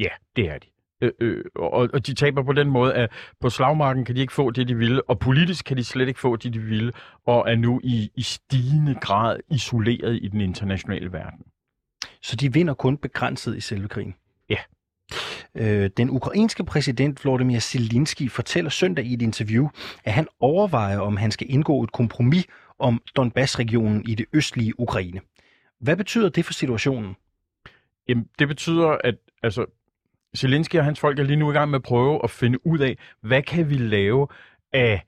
Ja, 0.01 0.09
det 0.37 0.51
er 0.51 0.59
de. 0.59 0.67
Øh, 1.03 1.13
øh, 1.21 1.45
og, 1.55 1.89
og 1.93 2.07
de 2.07 2.15
taber 2.15 2.43
på 2.43 2.53
den 2.53 2.71
måde, 2.71 2.95
at 2.95 3.11
på 3.41 3.51
slagmarken 3.51 4.05
kan 4.05 4.17
de 4.17 4.21
ikke 4.21 4.33
få 4.33 4.51
det, 4.51 4.69
de 4.69 4.75
ville, 4.75 5.11
og 5.11 5.19
politisk 5.19 5.65
kan 5.65 5.77
de 5.77 5.85
slet 5.85 6.09
ikke 6.09 6.21
få 6.21 6.37
det, 6.37 6.55
de 6.55 6.59
ville, 6.59 6.93
og 7.27 7.51
er 7.51 7.57
nu 7.57 7.81
i, 7.85 8.11
i 8.15 8.23
stigende 8.23 8.95
grad 8.95 9.41
isoleret 9.51 10.19
i 10.23 10.29
den 10.29 10.41
internationale 10.41 11.13
verden. 11.13 11.45
Så 12.23 12.37
de 12.37 12.53
vinder 12.53 12.75
kun 12.75 12.97
begrænset 12.97 13.57
i 13.57 13.61
selve 13.61 13.89
krigen? 13.89 14.15
Ja. 14.49 14.57
Øh, 15.55 15.91
den 15.97 16.11
ukrainske 16.11 16.65
præsident 16.65 17.25
Vladimir 17.25 17.59
Zelensky 17.59 18.31
fortæller 18.31 18.71
søndag 18.71 19.05
i 19.05 19.15
et 19.15 19.23
interview, 19.23 19.69
at 20.05 20.13
han 20.13 20.27
overvejer, 20.41 20.99
om 20.99 21.17
han 21.17 21.31
skal 21.31 21.47
indgå 21.51 21.83
et 21.83 21.93
kompromis 21.93 22.47
om 22.79 23.03
Donbass-regionen 23.17 24.09
i 24.09 24.15
det 24.15 24.27
østlige 24.33 24.81
Ukraine. 24.81 25.21
Hvad 25.81 25.97
betyder 25.97 26.29
det 26.29 26.45
for 26.45 26.53
situationen? 26.53 27.17
Jamen, 28.09 28.29
det 28.39 28.49
betyder, 28.49 28.97
at 29.05 29.15
altså, 29.43 29.67
Zelensky 30.37 30.77
og 30.77 30.85
hans 30.85 31.01
folk 31.01 31.19
er 31.19 31.23
lige 31.23 31.37
nu 31.37 31.51
i 31.51 31.55
gang 31.55 31.71
med 31.71 31.79
at 31.79 31.83
prøve 31.83 32.21
at 32.25 32.31
finde 32.31 32.67
ud 32.67 32.79
af, 32.79 32.99
hvad 33.23 33.43
kan 33.43 33.71
vi 33.71 33.75
lave 33.75 34.29
af 34.73 35.03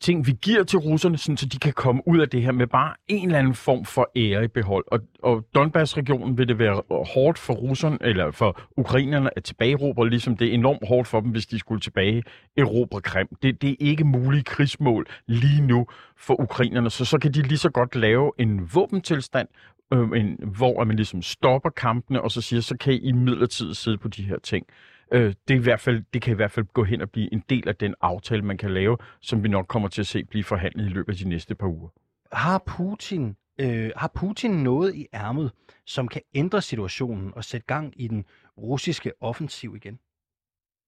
ting, 0.00 0.26
vi 0.26 0.32
giver 0.42 0.64
til 0.64 0.78
russerne, 0.78 1.18
sådan, 1.18 1.36
så 1.36 1.46
de 1.46 1.58
kan 1.58 1.72
komme 1.72 2.02
ud 2.08 2.18
af 2.18 2.28
det 2.28 2.42
her 2.42 2.52
med 2.52 2.66
bare 2.66 2.94
en 3.08 3.26
eller 3.26 3.38
anden 3.38 3.54
form 3.54 3.84
for 3.84 4.10
ære 4.16 4.44
i 4.44 4.48
behold. 4.48 4.84
Og, 4.86 5.00
og 5.22 5.46
Donbass-regionen 5.54 6.38
vil 6.38 6.48
det 6.48 6.58
være 6.58 6.82
hårdt 7.14 7.38
for 7.38 7.54
russerne, 7.54 7.98
eller 8.00 8.30
for 8.30 8.60
ukrainerne 8.76 9.30
at 9.36 9.44
tilbageerobre, 9.44 10.10
ligesom 10.10 10.36
det 10.36 10.48
er 10.48 10.52
enormt 10.52 10.88
hårdt 10.88 11.08
for 11.08 11.20
dem, 11.20 11.30
hvis 11.30 11.46
de 11.46 11.58
skulle 11.58 11.80
tilbage 11.80 12.22
erobre 12.56 13.00
Krim. 13.00 13.28
Det, 13.42 13.62
det 13.62 13.70
er 13.70 13.76
ikke 13.78 14.04
muligt 14.04 14.46
krigsmål 14.46 15.06
lige 15.26 15.62
nu 15.62 15.86
for 16.16 16.40
ukrainerne, 16.40 16.90
så 16.90 17.04
så 17.04 17.18
kan 17.18 17.34
de 17.34 17.42
lige 17.42 17.58
så 17.58 17.70
godt 17.70 17.96
lave 17.96 18.32
en 18.38 18.70
våbentilstand, 18.74 19.48
øh, 19.92 20.20
en, 20.20 20.38
hvor 20.56 20.84
man 20.84 20.96
ligesom 20.96 21.22
stopper 21.22 21.70
kampene, 21.70 22.22
og 22.22 22.30
så 22.30 22.40
siger, 22.40 22.60
så 22.60 22.76
kan 22.76 22.92
I 22.92 22.96
i 22.96 23.12
midlertid 23.12 23.74
sidde 23.74 23.98
på 23.98 24.08
de 24.08 24.22
her 24.22 24.38
ting. 24.38 24.66
Øh, 25.12 25.34
det, 25.48 25.54
er 25.54 25.58
i 25.58 25.62
hvert 25.62 25.80
fald, 25.80 26.02
det 26.14 26.22
kan 26.22 26.32
i 26.32 26.36
hvert 26.36 26.50
fald 26.50 26.66
gå 26.72 26.84
hen 26.84 27.00
og 27.00 27.10
blive 27.10 27.32
en 27.32 27.42
del 27.50 27.68
af 27.68 27.76
den 27.76 27.94
aftale, 28.00 28.42
man 28.42 28.56
kan 28.56 28.70
lave, 28.70 28.96
som 29.20 29.42
vi 29.42 29.48
nok 29.48 29.66
kommer 29.66 29.88
til 29.88 30.02
at 30.02 30.06
se 30.06 30.24
blive 30.24 30.44
forhandlet 30.44 30.86
i 30.86 30.88
løbet 30.88 31.12
af 31.12 31.18
de 31.18 31.28
næste 31.28 31.54
par 31.54 31.66
uger. 31.66 31.88
Har 32.32 32.62
Putin, 32.66 33.36
øh, 33.60 33.90
har 33.96 34.10
Putin 34.14 34.50
noget 34.50 34.94
i 34.94 35.06
ærmet, 35.14 35.52
som 35.86 36.08
kan 36.08 36.22
ændre 36.34 36.62
situationen 36.62 37.32
og 37.36 37.44
sætte 37.44 37.66
gang 37.66 37.92
i 37.96 38.08
den 38.08 38.24
russiske 38.58 39.12
offensiv 39.20 39.76
igen? 39.76 39.98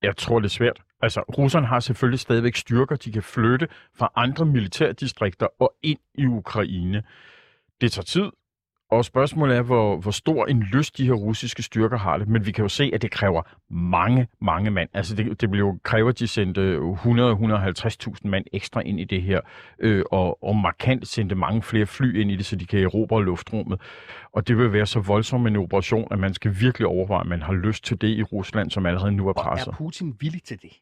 Jeg 0.03 0.17
tror, 0.17 0.39
det 0.39 0.47
er 0.47 0.51
svært. 0.51 0.83
Altså, 1.01 1.21
russerne 1.21 1.67
har 1.67 1.81
selvfølgelig 1.81 2.21
stadigvæk 2.21 2.57
styrker, 2.57 2.97
de 2.97 3.13
kan 3.13 3.23
flytte 3.23 3.69
fra 3.95 4.13
andre 4.17 4.47
militærdistrikter 4.47 5.47
og 5.59 5.75
ind 5.83 5.99
i 6.15 6.27
Ukraine. 6.27 7.03
Det 7.81 7.93
tager 7.93 8.05
tid, 8.05 8.31
og 8.93 9.05
spørgsmålet 9.05 9.57
er, 9.57 9.63
hvor, 9.63 9.97
hvor 9.97 10.11
stor 10.11 10.47
en 10.47 10.63
lyst 10.63 10.99
de 10.99 11.07
her 11.07 11.13
russiske 11.13 11.63
styrker 11.63 11.99
har 11.99 12.17
det. 12.17 12.29
Men 12.29 12.47
vi 12.47 12.53
kan 12.53 12.65
jo 12.65 12.69
se, 12.69 12.91
at 12.95 13.03
det 13.03 13.11
kræver 13.11 13.43
mange, 13.71 14.29
mange 14.41 14.71
mand. 14.71 14.89
Altså 14.95 15.17
det, 15.17 15.41
det 15.41 15.51
bliver 15.51 15.67
jo 15.67 15.79
kræver, 15.83 16.09
at 16.09 16.19
de 16.19 16.27
sendte 16.29 16.79
100-150.000 16.79 18.29
mand 18.29 18.45
ekstra 18.53 18.81
ind 18.81 19.01
i 19.01 19.05
det 19.05 19.23
her. 19.23 19.41
Øh, 19.79 20.05
og, 20.11 20.45
og 20.45 20.57
markant 20.57 21.09
sendte 21.09 21.35
mange 21.35 21.63
flere 21.63 21.87
fly 21.87 22.21
ind 22.21 22.31
i 22.31 22.37
det, 22.37 22.47
så 22.47 22.57
de 22.57 22.67
kan 22.67 22.79
erobre 22.81 23.25
luftrummet. 23.25 23.81
Og 24.33 24.49
det 24.49 24.59
vil 24.59 24.73
være 24.73 24.87
så 24.87 25.01
voldsom 25.01 25.47
en 25.47 25.57
operation, 25.57 26.09
at 26.11 26.19
man 26.19 26.35
skal 26.35 26.57
virkelig 26.61 26.89
overveje, 26.89 27.21
at 27.21 27.27
man 27.27 27.43
har 27.43 27.53
lyst 27.53 27.85
til 27.85 28.01
det 28.01 28.09
i 28.09 28.23
Rusland, 28.23 28.71
som 28.71 28.87
allerede 28.87 29.13
nu 29.13 29.29
er 29.29 29.33
presset. 29.33 29.69
Og 29.69 29.73
er 29.73 29.77
Putin 29.77 30.17
villig 30.21 30.43
til 30.43 30.63
det? 30.63 30.73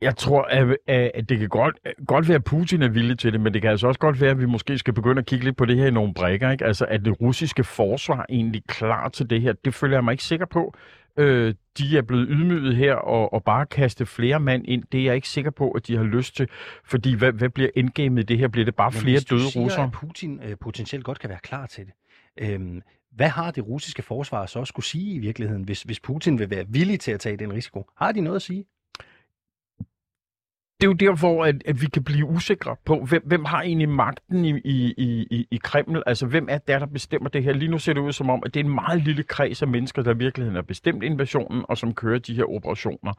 Jeg 0.00 0.16
tror, 0.16 0.42
at, 0.42 0.76
at 0.86 1.28
det 1.28 1.38
kan 1.38 1.48
godt, 1.48 1.78
godt 2.06 2.28
være, 2.28 2.34
at 2.34 2.44
Putin 2.44 2.82
er 2.82 2.88
villig 2.88 3.18
til 3.18 3.32
det, 3.32 3.40
men 3.40 3.54
det 3.54 3.62
kan 3.62 3.70
altså 3.70 3.86
også 3.86 4.00
godt 4.00 4.20
være, 4.20 4.30
at 4.30 4.40
vi 4.40 4.46
måske 4.46 4.78
skal 4.78 4.94
begynde 4.94 5.18
at 5.18 5.26
kigge 5.26 5.44
lidt 5.44 5.56
på 5.56 5.64
det 5.64 5.76
her 5.76 5.86
i 5.86 5.90
nogle 5.90 6.14
brækker. 6.14 6.50
Ikke? 6.50 6.64
Altså, 6.64 6.84
at 6.84 7.04
det 7.04 7.20
russiske 7.20 7.64
forsvar 7.64 8.26
egentlig 8.28 8.62
klar 8.68 9.08
til 9.08 9.30
det 9.30 9.40
her, 9.40 9.52
det 9.52 9.74
føler 9.74 9.96
jeg 9.96 10.04
mig 10.04 10.12
ikke 10.12 10.24
sikker 10.24 10.46
på. 10.46 10.74
Øh, 11.16 11.54
de 11.78 11.98
er 11.98 12.02
blevet 12.02 12.26
ydmyget 12.30 12.76
her, 12.76 12.94
og, 12.94 13.32
og 13.32 13.44
bare 13.44 13.66
kaste 13.66 14.06
flere 14.06 14.40
mand 14.40 14.64
ind, 14.68 14.84
det 14.92 15.00
er 15.00 15.04
jeg 15.04 15.14
ikke 15.14 15.28
sikker 15.28 15.50
på, 15.50 15.70
at 15.70 15.86
de 15.86 15.96
har 15.96 16.04
lyst 16.04 16.36
til. 16.36 16.48
Fordi 16.84 17.14
hvad, 17.14 17.32
hvad 17.32 17.48
bliver 17.48 17.70
endgamet 17.76 18.22
i 18.22 18.24
det 18.24 18.38
her? 18.38 18.48
Bliver 18.48 18.64
det 18.64 18.74
bare 18.74 18.90
Men 18.90 19.00
flere 19.00 19.20
døde 19.20 19.50
siger, 19.50 19.64
russere? 19.64 19.84
at 19.84 19.92
Putin 19.92 20.40
øh, 20.44 20.56
potentielt 20.60 21.04
godt 21.04 21.18
kan 21.18 21.30
være 21.30 21.38
klar 21.42 21.66
til 21.66 21.86
det, 21.86 21.92
øhm, 22.40 22.82
hvad 23.12 23.28
har 23.28 23.50
det 23.50 23.66
russiske 23.66 24.02
forsvar 24.02 24.46
så 24.46 24.64
skulle 24.64 24.86
sige 24.86 25.14
i 25.14 25.18
virkeligheden, 25.18 25.62
hvis, 25.62 25.82
hvis 25.82 26.00
Putin 26.00 26.38
vil 26.38 26.50
være 26.50 26.64
villig 26.68 27.00
til 27.00 27.12
at 27.12 27.20
tage 27.20 27.36
den 27.36 27.52
risiko? 27.52 27.90
Har 27.96 28.12
de 28.12 28.20
noget 28.20 28.36
at 28.36 28.42
sige? 28.42 28.64
Det 30.80 30.86
er 30.86 30.88
jo 30.88 30.92
der, 30.92 31.16
hvor 31.16 31.44
at, 31.44 31.62
at 31.66 31.82
vi 31.82 31.86
kan 31.86 32.04
blive 32.04 32.26
usikre 32.26 32.76
på, 32.84 33.04
hvem, 33.04 33.22
hvem 33.26 33.44
har 33.44 33.62
egentlig 33.62 33.88
magten 33.88 34.44
i, 34.44 34.60
i, 34.64 34.94
i, 35.30 35.46
i 35.50 35.60
Kreml? 35.62 36.02
Altså, 36.06 36.26
hvem 36.26 36.46
er 36.50 36.58
der, 36.58 36.78
der 36.78 36.86
bestemmer 36.86 37.28
det 37.28 37.44
her? 37.44 37.52
Lige 37.52 37.70
nu 37.70 37.78
ser 37.78 37.92
det 37.92 38.00
ud 38.00 38.12
som 38.12 38.30
om, 38.30 38.42
at 38.46 38.54
det 38.54 38.60
er 38.60 38.64
en 38.64 38.74
meget 38.74 39.02
lille 39.04 39.22
kreds 39.22 39.62
af 39.62 39.68
mennesker, 39.68 40.02
der 40.02 40.14
i 40.14 40.18
virkeligheden 40.18 40.54
har 40.54 40.62
bestemt 40.62 41.02
invasionen, 41.02 41.64
og 41.68 41.78
som 41.78 41.94
kører 41.94 42.18
de 42.18 42.34
her 42.34 42.44
operationer. 42.44 43.12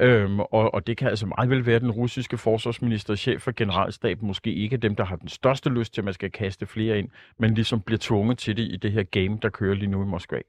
Øhm, 0.00 0.40
og, 0.40 0.74
og 0.74 0.86
det 0.86 0.96
kan 0.96 1.08
altså 1.08 1.26
meget 1.26 1.50
vel 1.50 1.66
være, 1.66 1.76
at 1.76 1.82
den 1.82 1.90
russiske 1.90 2.38
forsvarsminister, 2.38 3.14
chef 3.14 3.42
for 3.42 3.52
generalstaben, 3.56 4.26
måske 4.26 4.54
ikke 4.54 4.74
er 4.74 4.80
dem, 4.80 4.96
der 4.96 5.04
har 5.04 5.16
den 5.16 5.28
største 5.28 5.70
lyst 5.70 5.94
til, 5.94 6.00
at 6.00 6.04
man 6.04 6.14
skal 6.14 6.30
kaste 6.30 6.66
flere 6.66 6.98
ind, 6.98 7.08
men 7.38 7.54
ligesom 7.54 7.80
bliver 7.80 7.98
tvunget 7.98 8.38
til 8.38 8.56
det 8.56 8.62
i 8.62 8.76
det 8.76 8.92
her 8.92 9.02
game, 9.02 9.38
der 9.42 9.48
kører 9.48 9.74
lige 9.74 9.90
nu 9.90 10.02
i 10.02 10.06
Moskva. 10.06 10.40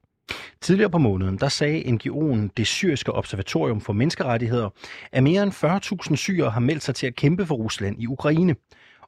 Tidligere 0.62 0.90
på 0.90 0.98
måneden, 0.98 1.38
der 1.38 1.50
sagde 1.50 1.82
NGO'en 1.82 2.50
Det 2.58 2.68
Syriske 2.68 3.12
Observatorium 3.12 3.82
for 3.82 3.94
Menneskerettigheder, 3.94 4.70
at 5.12 5.24
mere 5.24 5.44
end 5.44 5.52
40.000 6.10 6.16
syrere 6.16 6.50
har 6.50 6.60
meldt 6.60 6.84
sig 6.84 6.96
til 6.96 7.08
at 7.08 7.16
kæmpe 7.16 7.46
for 7.46 7.56
Rusland 7.56 8.02
i 8.02 8.08
Ukraine. 8.08 8.56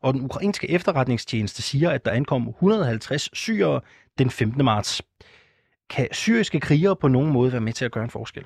Og 0.02 0.14
den 0.14 0.22
ukrainske 0.22 0.70
efterretningstjeneste 0.70 1.62
siger, 1.62 1.90
at 1.90 2.06
der 2.06 2.12
ankom 2.12 2.48
150 2.48 3.30
syrere 3.34 3.82
den 4.18 4.30
15. 4.30 4.66
marts. 4.66 5.02
Kan 5.90 6.08
syriske 6.12 6.60
krigere 6.60 6.96
på 6.96 7.08
nogen 7.08 7.32
måde 7.32 7.52
være 7.52 7.62
med 7.62 7.74
til 7.74 7.86
at 7.86 7.92
gøre 7.92 8.04
en 8.04 8.10
forskel? 8.10 8.46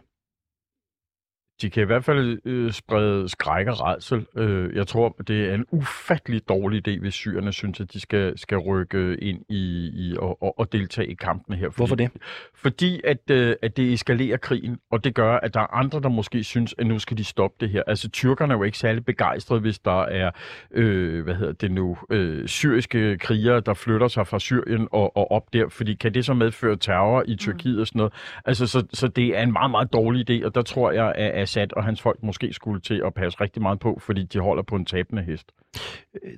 De 1.62 1.70
kan 1.70 1.84
i 1.84 1.86
hvert 1.86 2.04
fald 2.04 2.40
øh, 2.46 2.72
sprede 2.72 3.30
skræk 3.30 3.68
og 3.68 3.82
redsel. 3.82 4.26
Øh, 4.38 4.76
jeg 4.76 4.88
tror, 4.88 5.16
det 5.28 5.50
er 5.50 5.54
en 5.56 5.66
ufattelig 5.72 6.42
dårlig 6.50 6.88
idé, 6.88 7.00
hvis 7.00 7.14
syrerne 7.14 7.54
synes, 7.54 7.80
at 7.80 7.94
de 7.94 8.00
skal, 8.00 8.38
skal 8.38 8.58
rykke 8.58 9.18
ind 9.18 9.42
i, 9.50 9.92
i 9.94 10.16
og, 10.20 10.44
og, 10.44 10.60
og 10.60 10.72
deltage 10.72 11.08
i 11.08 11.14
kampen 11.14 11.56
her. 11.56 11.70
Fordi, 11.70 11.78
Hvorfor 11.78 11.96
det? 11.96 12.12
Fordi 12.56 13.02
at, 13.04 13.32
øh, 13.32 13.56
at 13.62 13.78
det 13.78 13.94
eskalerer 13.94 14.38
krigen, 14.38 14.78
og 14.92 15.04
det 15.04 15.16
gør, 15.16 15.38
at 15.38 15.54
der 15.54 15.60
er 15.60 15.74
andre, 15.74 16.00
der 16.00 16.10
måske 16.10 16.44
synes, 16.44 16.76
at 16.78 16.88
nu 16.88 17.00
skal 17.00 17.18
de 17.18 17.24
stoppe 17.24 17.58
det 17.60 17.70
her. 17.70 17.84
Altså, 17.88 18.10
tyrkerne 18.10 18.54
er 18.54 18.58
jo 18.58 18.64
ikke 18.64 18.78
særlig 18.78 19.06
begejstrede, 19.06 19.62
hvis 19.62 19.80
der 19.80 20.02
er, 20.02 20.32
øh, 20.72 21.24
hvad 21.24 21.36
hedder 21.36 21.54
det 21.54 21.72
nu, 21.72 21.98
øh, 22.10 22.48
syriske 22.48 23.18
krigere, 23.18 23.60
der 23.60 23.74
flytter 23.74 24.08
sig 24.08 24.28
fra 24.28 24.40
Syrien 24.40 24.88
og, 24.92 25.18
og 25.18 25.32
op 25.32 25.54
der, 25.54 25.70
fordi 25.70 25.94
kan 25.94 26.14
det 26.14 26.26
så 26.26 26.34
medføre 26.34 26.76
terror 26.76 27.24
i 27.28 27.36
Tyrkiet 27.36 27.80
og 27.80 27.88
sådan 27.88 28.00
noget? 28.00 28.14
Altså, 28.46 28.68
så, 28.68 28.84
så 28.94 29.08
det 29.08 29.38
er 29.38 29.44
en 29.44 29.52
meget, 29.52 29.72
meget 29.72 29.94
dårlig 29.94 30.30
idé, 30.30 30.46
og 30.46 30.56
der 30.56 30.62
tror 30.62 30.92
jeg, 30.92 31.14
at 31.16 31.50
Assad 31.52 31.74
og 31.74 31.84
hans 31.84 32.02
folk 32.02 32.24
måske 32.24 32.54
skulle 32.54 32.82
til 32.82 33.02
at 33.06 33.14
passe 33.14 33.42
rigtig 33.42 33.62
meget 33.62 33.80
på, 33.80 34.00
fordi 34.02 34.24
de 34.24 34.40
holder 34.40 34.64
på 34.64 34.76
en 34.76 34.86
tabende 34.86 35.24
hest. 35.24 35.52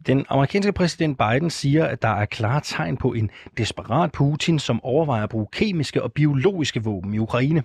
Den 0.07 0.25
amerikanske 0.29 0.71
præsident 0.73 1.17
Biden 1.17 1.49
siger, 1.49 1.85
at 1.85 2.01
der 2.01 2.07
er 2.07 2.25
klare 2.25 2.61
tegn 2.63 2.97
på 2.97 3.13
en 3.13 3.31
desperat 3.57 4.11
Putin, 4.11 4.59
som 4.59 4.83
overvejer 4.83 5.23
at 5.23 5.29
bruge 5.29 5.47
kemiske 5.51 6.03
og 6.03 6.13
biologiske 6.13 6.83
våben 6.83 7.13
i 7.13 7.17
Ukraine. 7.17 7.63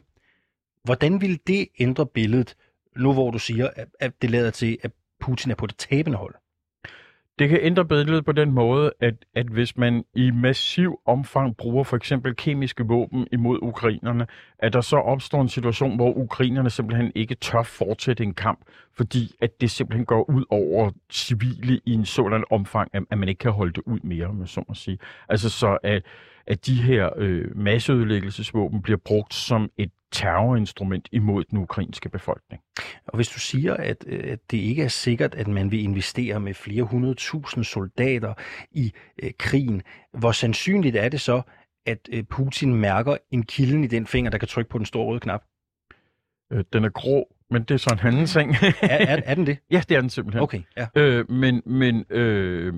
Hvordan 0.85 1.21
vil 1.21 1.41
det 1.47 1.69
ændre 1.81 2.07
billedet, 2.07 2.55
nu 2.97 3.13
hvor 3.13 3.31
du 3.31 3.39
siger, 3.39 3.69
at- 4.01 4.23
det 4.23 4.31
lader 4.31 4.51
til, 4.51 4.79
at 4.83 4.91
Putin 5.21 5.51
er 5.51 5.55
på 5.55 5.67
det 5.67 5.77
tabende 5.77 6.19
hold? 6.19 6.35
Det 7.39 7.49
kan 7.49 7.59
ændre 7.63 7.85
billedet 7.85 8.25
på 8.25 8.33
den 8.33 8.53
måde, 8.53 8.93
at, 9.01 9.15
at 9.35 9.47
hvis 9.47 9.77
man 9.77 10.05
i 10.15 10.31
massiv 10.31 11.01
omfang 11.07 11.57
bruger 11.57 11.85
for 11.85 11.97
eksempel 11.97 12.37
kemiske 12.37 12.85
våben 12.85 13.27
imod 13.33 13.59
ukrainerne, 13.63 14.27
at 14.59 14.73
der 14.73 14.81
så 14.81 14.97
opstår 14.97 15.43
en 15.43 15.49
situation, 15.49 15.97
hvor 15.97 16.13
ukrainerne 16.17 16.71
simpelthen 16.71 17.13
ikke 17.15 17.35
tør 17.35 17.63
fortsætte 17.63 18.25
en 18.25 18.35
kamp, 18.35 18.61
fordi 18.97 19.35
at 19.41 19.61
det 19.61 19.71
simpelthen 19.71 20.07
går 20.07 20.31
ud 20.31 20.45
over 20.51 20.91
civile 21.11 21.81
i 21.87 21.93
en 21.93 22.05
sådan 22.05 22.45
omfang, 22.51 22.91
at, 22.93 23.03
at 23.11 23.19
man 23.19 23.29
ikke 23.29 23.39
kan 23.39 23.53
holde 23.53 23.73
det 23.73 23.83
ud 23.87 24.01
mere, 24.03 24.27
om 24.27 24.41
jeg 24.41 24.49
så 24.49 24.65
må 24.69 24.75
sige. 24.75 24.99
Altså 25.29 25.51
så 25.51 25.79
at, 25.83 26.03
at 26.49 26.67
de 26.67 26.75
her 26.75 27.11
øh, 27.17 27.57
masseødelæggelsesvåben 27.57 28.83
bliver 28.83 28.99
brugt 29.05 29.35
som 29.35 29.71
et 29.77 29.91
terrorinstrument 30.13 31.09
imod 31.13 31.45
den 31.45 31.59
ukrainske 31.59 32.09
befolkning. 32.09 32.63
Og 33.07 33.17
hvis 33.17 33.29
du 33.29 33.39
siger, 33.39 33.75
at, 33.75 34.05
øh, 34.07 34.33
at 34.33 34.39
det 34.51 34.59
ikke 34.59 34.83
er 34.83 34.89
sikkert, 34.89 35.35
at 35.35 35.49
man 35.49 35.71
vil 35.71 35.83
investere 35.83 36.41
med 36.41 36.55
flere 36.55 36.83
hundredtusind 36.83 37.65
soldater 37.65 38.35
i 38.71 38.93
øh, 39.23 39.31
krigen, 39.39 39.83
hvor 40.13 40.33
sandsynligt 40.33 40.97
er 40.97 41.09
det 41.09 41.21
så, 41.21 41.43
at 41.87 42.09
øh, 42.13 42.25
Putin 42.25 42.75
mærker 42.75 43.17
en 43.31 43.43
kilden 43.43 43.85
i 43.85 43.87
den 43.87 44.07
finger, 44.07 44.31
der 44.31 44.39
kan 44.39 44.49
trykke 44.49 44.71
på 44.71 44.79
den 44.79 44.87
store 44.87 45.07
røde 45.07 45.21
knap? 45.21 45.43
Øh, 46.53 46.65
den 46.73 46.85
er 46.85 46.89
grå, 46.89 47.35
men 47.51 47.63
det 47.63 47.71
er 47.71 47.79
så 47.79 47.99
en 48.03 48.07
anden 48.07 48.27
ting. 48.27 48.55
er, 48.83 48.89
er, 48.89 49.23
er 49.25 49.35
den 49.35 49.47
det? 49.47 49.59
Ja, 49.71 49.83
det 49.89 49.97
er 49.97 50.01
den 50.01 50.11
simpelthen. 50.11 50.43
Okay, 50.43 50.61
ja. 50.77 50.87
Øh, 50.95 51.31
men 51.31 51.63
men 51.67 52.05
øh, 52.11 52.75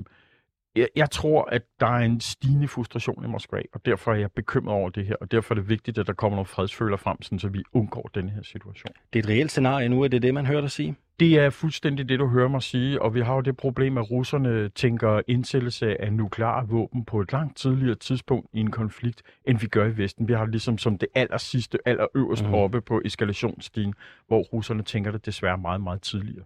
jeg, 0.75 0.87
jeg 0.95 1.11
tror, 1.11 1.45
at 1.45 1.61
der 1.79 1.87
er 1.87 2.05
en 2.05 2.21
stigende 2.21 2.67
frustration 2.67 3.25
i 3.25 3.27
Moskva, 3.27 3.61
og 3.73 3.85
derfor 3.85 4.11
er 4.11 4.15
jeg 4.15 4.31
bekymret 4.31 4.75
over 4.75 4.89
det 4.89 5.05
her, 5.05 5.15
og 5.21 5.31
derfor 5.31 5.53
er 5.53 5.59
det 5.59 5.69
vigtigt, 5.69 5.97
at 5.97 6.07
der 6.07 6.13
kommer 6.13 6.35
nogle 6.35 6.45
fredsføler 6.45 6.97
frem, 6.97 7.21
sådan, 7.21 7.39
så 7.39 7.47
vi 7.47 7.63
undgår 7.73 8.09
den 8.15 8.29
her 8.29 8.41
situation. 8.43 8.93
Det 9.13 9.19
er 9.19 9.23
et 9.23 9.29
reelt 9.29 9.51
scenarie 9.51 9.89
nu, 9.89 10.03
er 10.03 10.07
det 10.07 10.21
det, 10.21 10.33
man 10.33 10.45
hører 10.45 10.61
dig 10.61 10.71
sige? 10.71 10.95
Det 11.19 11.39
er 11.39 11.49
fuldstændig 11.49 12.09
det, 12.09 12.19
du 12.19 12.27
hører 12.27 12.47
mig 12.47 12.63
sige, 12.63 13.01
og 13.01 13.13
vi 13.13 13.21
har 13.21 13.35
jo 13.35 13.41
det 13.41 13.57
problem, 13.57 13.97
at 13.97 14.11
russerne 14.11 14.69
tænker 14.69 15.21
indsættelse 15.27 16.01
af 16.01 16.13
nukleare 16.13 16.67
våben 16.67 17.05
på 17.05 17.21
et 17.21 17.31
langt 17.31 17.57
tidligere 17.57 17.95
tidspunkt 17.95 18.49
i 18.53 18.59
en 18.59 18.71
konflikt, 18.71 19.21
end 19.45 19.57
vi 19.59 19.67
gør 19.67 19.85
i 19.85 19.97
Vesten. 19.97 20.27
Vi 20.27 20.33
har 20.33 20.45
ligesom 20.45 20.77
som 20.77 20.97
det 20.97 21.09
aller 21.15 21.37
sidste, 21.37 21.77
aller 21.85 22.07
øverst 22.15 22.45
mm. 22.45 22.53
oppe 22.53 22.81
på 22.81 23.01
eskalationsstigen, 23.05 23.93
hvor 24.27 24.39
russerne 24.39 24.83
tænker 24.83 25.11
det 25.11 25.25
desværre 25.25 25.57
meget, 25.57 25.81
meget 25.81 26.01
tidligere. 26.01 26.45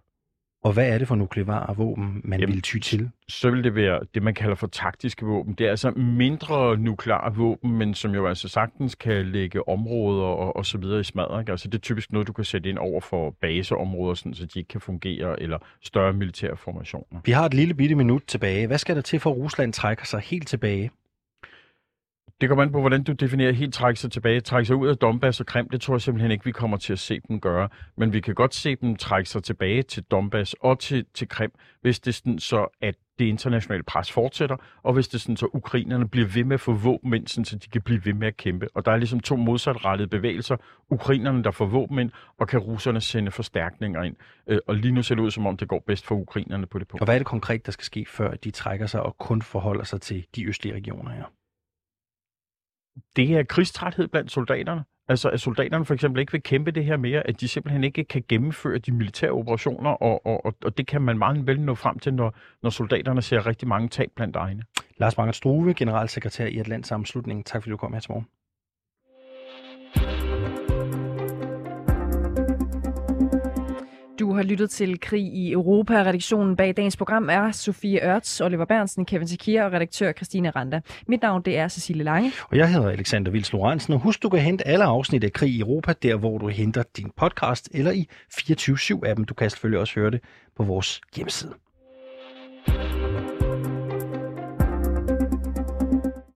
Og 0.64 0.72
hvad 0.72 0.88
er 0.88 0.98
det 0.98 1.08
for 1.08 1.14
nukleare 1.14 1.76
våben, 1.76 2.20
man 2.24 2.40
Jamen, 2.40 2.54
vil 2.54 2.62
ty 2.62 2.78
til? 2.78 3.10
Så 3.28 3.50
vil 3.50 3.64
det 3.64 3.74
være 3.74 4.00
det, 4.14 4.22
man 4.22 4.34
kalder 4.34 4.54
for 4.54 4.66
taktiske 4.66 5.26
våben. 5.26 5.54
Det 5.54 5.66
er 5.66 5.70
altså 5.70 5.90
mindre 5.90 6.76
nukleare 6.78 7.34
våben, 7.34 7.72
men 7.72 7.94
som 7.94 8.14
jo 8.14 8.26
altså 8.26 8.48
sagtens 8.48 8.94
kan 8.94 9.26
lægge 9.26 9.68
områder 9.68 10.24
og, 10.24 10.56
og 10.56 10.66
så 10.66 10.78
videre 10.78 11.00
i 11.00 11.04
smadret. 11.04 11.40
Ikke? 11.40 11.52
Altså 11.52 11.68
det 11.68 11.74
er 11.74 11.82
typisk 11.82 12.12
noget, 12.12 12.28
du 12.28 12.32
kan 12.32 12.44
sætte 12.44 12.68
ind 12.68 12.78
over 12.78 13.00
for 13.00 13.34
baseområder, 13.40 14.14
sådan, 14.14 14.34
så 14.34 14.46
de 14.46 14.58
ikke 14.58 14.68
kan 14.68 14.80
fungere, 14.80 15.42
eller 15.42 15.58
større 15.82 16.12
militære 16.12 16.56
formationer. 16.56 17.20
Vi 17.24 17.32
har 17.32 17.44
et 17.46 17.54
lille 17.54 17.74
bitte 17.74 17.94
minut 17.94 18.22
tilbage. 18.26 18.66
Hvad 18.66 18.78
skal 18.78 18.96
der 18.96 19.02
til 19.02 19.20
for, 19.20 19.30
at 19.30 19.36
Rusland 19.36 19.72
trækker 19.72 20.04
sig 20.04 20.20
helt 20.20 20.48
tilbage? 20.48 20.90
Det 22.40 22.48
kommer 22.48 22.62
an 22.62 22.72
på, 22.72 22.80
hvordan 22.80 23.02
du 23.02 23.12
definerer 23.12 23.52
helt 23.52 23.74
trække 23.74 24.00
sig 24.00 24.10
tilbage. 24.12 24.40
Trække 24.40 24.66
sig 24.66 24.76
ud 24.76 24.88
af 24.88 24.96
Donbass 24.96 25.40
og 25.40 25.46
Krim, 25.46 25.68
det 25.68 25.80
tror 25.80 25.94
jeg 25.94 26.00
simpelthen 26.00 26.30
ikke, 26.30 26.44
vi 26.44 26.52
kommer 26.52 26.76
til 26.76 26.92
at 26.92 26.98
se 26.98 27.20
dem 27.28 27.40
gøre. 27.40 27.68
Men 27.96 28.12
vi 28.12 28.20
kan 28.20 28.34
godt 28.34 28.54
se 28.54 28.76
dem 28.76 28.96
trække 28.96 29.30
sig 29.30 29.42
tilbage 29.42 29.82
til 29.82 30.02
Donbass 30.02 30.56
og 30.60 30.78
til, 30.78 31.06
til 31.14 31.28
Krim, 31.28 31.52
hvis 31.80 32.00
det 32.00 32.14
sådan 32.14 32.38
så, 32.38 32.78
at 32.80 32.94
det 33.18 33.24
internationale 33.24 33.82
pres 33.82 34.12
fortsætter, 34.12 34.56
og 34.82 34.92
hvis 34.92 35.08
det 35.08 35.20
sådan 35.20 35.36
så 35.36 35.48
ukrainerne 35.52 36.08
bliver 36.08 36.26
ved 36.26 36.44
med 36.44 36.54
at 36.54 36.60
få 36.60 36.72
våben 36.72 37.14
ind, 37.14 37.26
sådan, 37.26 37.44
så 37.44 37.56
de 37.56 37.68
kan 37.68 37.82
blive 37.82 38.04
ved 38.04 38.14
med 38.14 38.28
at 38.28 38.36
kæmpe. 38.36 38.68
Og 38.74 38.84
der 38.84 38.92
er 38.92 38.96
ligesom 38.96 39.20
to 39.20 39.36
modsatrettede 39.36 40.08
bevægelser. 40.08 40.56
Ukrainerne, 40.90 41.44
der 41.44 41.50
får 41.50 41.66
våben 41.66 41.98
ind, 41.98 42.10
og 42.38 42.48
kan 42.48 42.60
russerne 42.60 43.00
sende 43.00 43.30
forstærkninger 43.30 44.02
ind. 44.02 44.16
Øh, 44.46 44.58
og 44.66 44.74
lige 44.74 44.92
nu 44.92 45.02
ser 45.02 45.14
det 45.14 45.22
ud, 45.22 45.30
som 45.30 45.46
om 45.46 45.56
det 45.56 45.68
går 45.68 45.84
bedst 45.86 46.06
for 46.06 46.14
ukrainerne 46.14 46.66
på 46.66 46.78
det 46.78 46.88
punkt. 46.88 47.00
Og 47.00 47.04
hvad 47.04 47.14
er 47.14 47.18
det 47.18 47.26
konkret, 47.26 47.66
der 47.66 47.72
skal 47.72 47.84
ske, 47.84 48.06
før 48.08 48.34
de 48.34 48.50
trækker 48.50 48.86
sig 48.86 49.02
og 49.02 49.18
kun 49.18 49.42
forholder 49.42 49.84
sig 49.84 50.00
til 50.00 50.26
de 50.36 50.46
østlige 50.46 50.74
regioner 50.74 51.10
her? 51.10 51.24
Det 53.16 53.30
er 53.30 53.42
krigstræthed 53.42 54.08
blandt 54.08 54.32
soldaterne. 54.32 54.84
Altså, 55.08 55.28
at 55.28 55.40
soldaterne 55.40 55.84
for 55.84 55.94
eksempel 55.94 56.20
ikke 56.20 56.32
vil 56.32 56.42
kæmpe 56.42 56.70
det 56.70 56.84
her 56.84 56.96
mere, 56.96 57.26
at 57.26 57.40
de 57.40 57.48
simpelthen 57.48 57.84
ikke 57.84 58.04
kan 58.04 58.24
gennemføre 58.28 58.78
de 58.78 58.92
militære 58.92 59.30
operationer, 59.30 59.90
og, 59.90 60.26
og, 60.26 60.54
og 60.64 60.78
det 60.78 60.86
kan 60.86 61.02
man 61.02 61.18
meget 61.18 61.46
vel 61.46 61.60
nå 61.60 61.74
frem 61.74 61.98
til, 61.98 62.14
når, 62.14 62.34
når 62.62 62.70
soldaterne 62.70 63.22
ser 63.22 63.46
rigtig 63.46 63.68
mange 63.68 63.88
tab 63.88 64.08
blandt 64.16 64.36
egne. 64.36 64.62
Lars 64.96 65.14
Bangert 65.14 65.36
Struve, 65.36 65.74
generalsekretær 65.74 66.46
i 66.46 66.58
Atlantsammenslutningen. 66.58 67.44
Tak 67.44 67.62
fordi 67.62 67.70
du 67.70 67.76
kom 67.76 67.92
her 67.92 68.00
til 68.00 68.10
morgen. 68.10 68.26
Har 74.36 74.44
lyttet 74.44 74.70
til 74.70 75.00
Krig 75.00 75.22
i 75.22 75.52
Europa. 75.52 75.94
Redaktionen 75.94 76.56
bag 76.56 76.76
dagens 76.76 76.96
program 76.96 77.28
er 77.30 77.52
Sofie 77.52 78.04
Ørts, 78.04 78.40
Oliver 78.40 78.64
Bernsen, 78.64 79.04
Kevin 79.04 79.26
Tekir 79.28 79.62
og 79.62 79.72
redaktør 79.72 80.12
Christine 80.12 80.50
Randa. 80.50 80.80
Mit 81.08 81.22
navn 81.22 81.42
det 81.42 81.58
er 81.58 81.68
Cecilie 81.68 82.04
Lange. 82.04 82.32
Og 82.50 82.56
jeg 82.56 82.72
hedder 82.72 82.90
Alexander 82.90 83.30
Vils 83.32 83.52
Lorentzen. 83.52 83.94
Og 83.94 84.00
husk, 84.00 84.22
du 84.22 84.28
kan 84.28 84.40
hente 84.40 84.66
alle 84.66 84.84
afsnit 84.84 85.24
af 85.24 85.32
Krig 85.32 85.50
i 85.50 85.60
Europa, 85.60 85.92
der 86.02 86.16
hvor 86.16 86.38
du 86.38 86.48
henter 86.48 86.82
din 86.96 87.10
podcast, 87.16 87.68
eller 87.74 87.90
i 87.90 88.08
24-7-appen. 88.32 89.24
Du 89.24 89.34
kan 89.34 89.50
selvfølgelig 89.50 89.80
også 89.80 89.94
høre 89.94 90.10
det 90.10 90.20
på 90.56 90.62
vores 90.62 91.00
hjemmeside. 91.16 91.52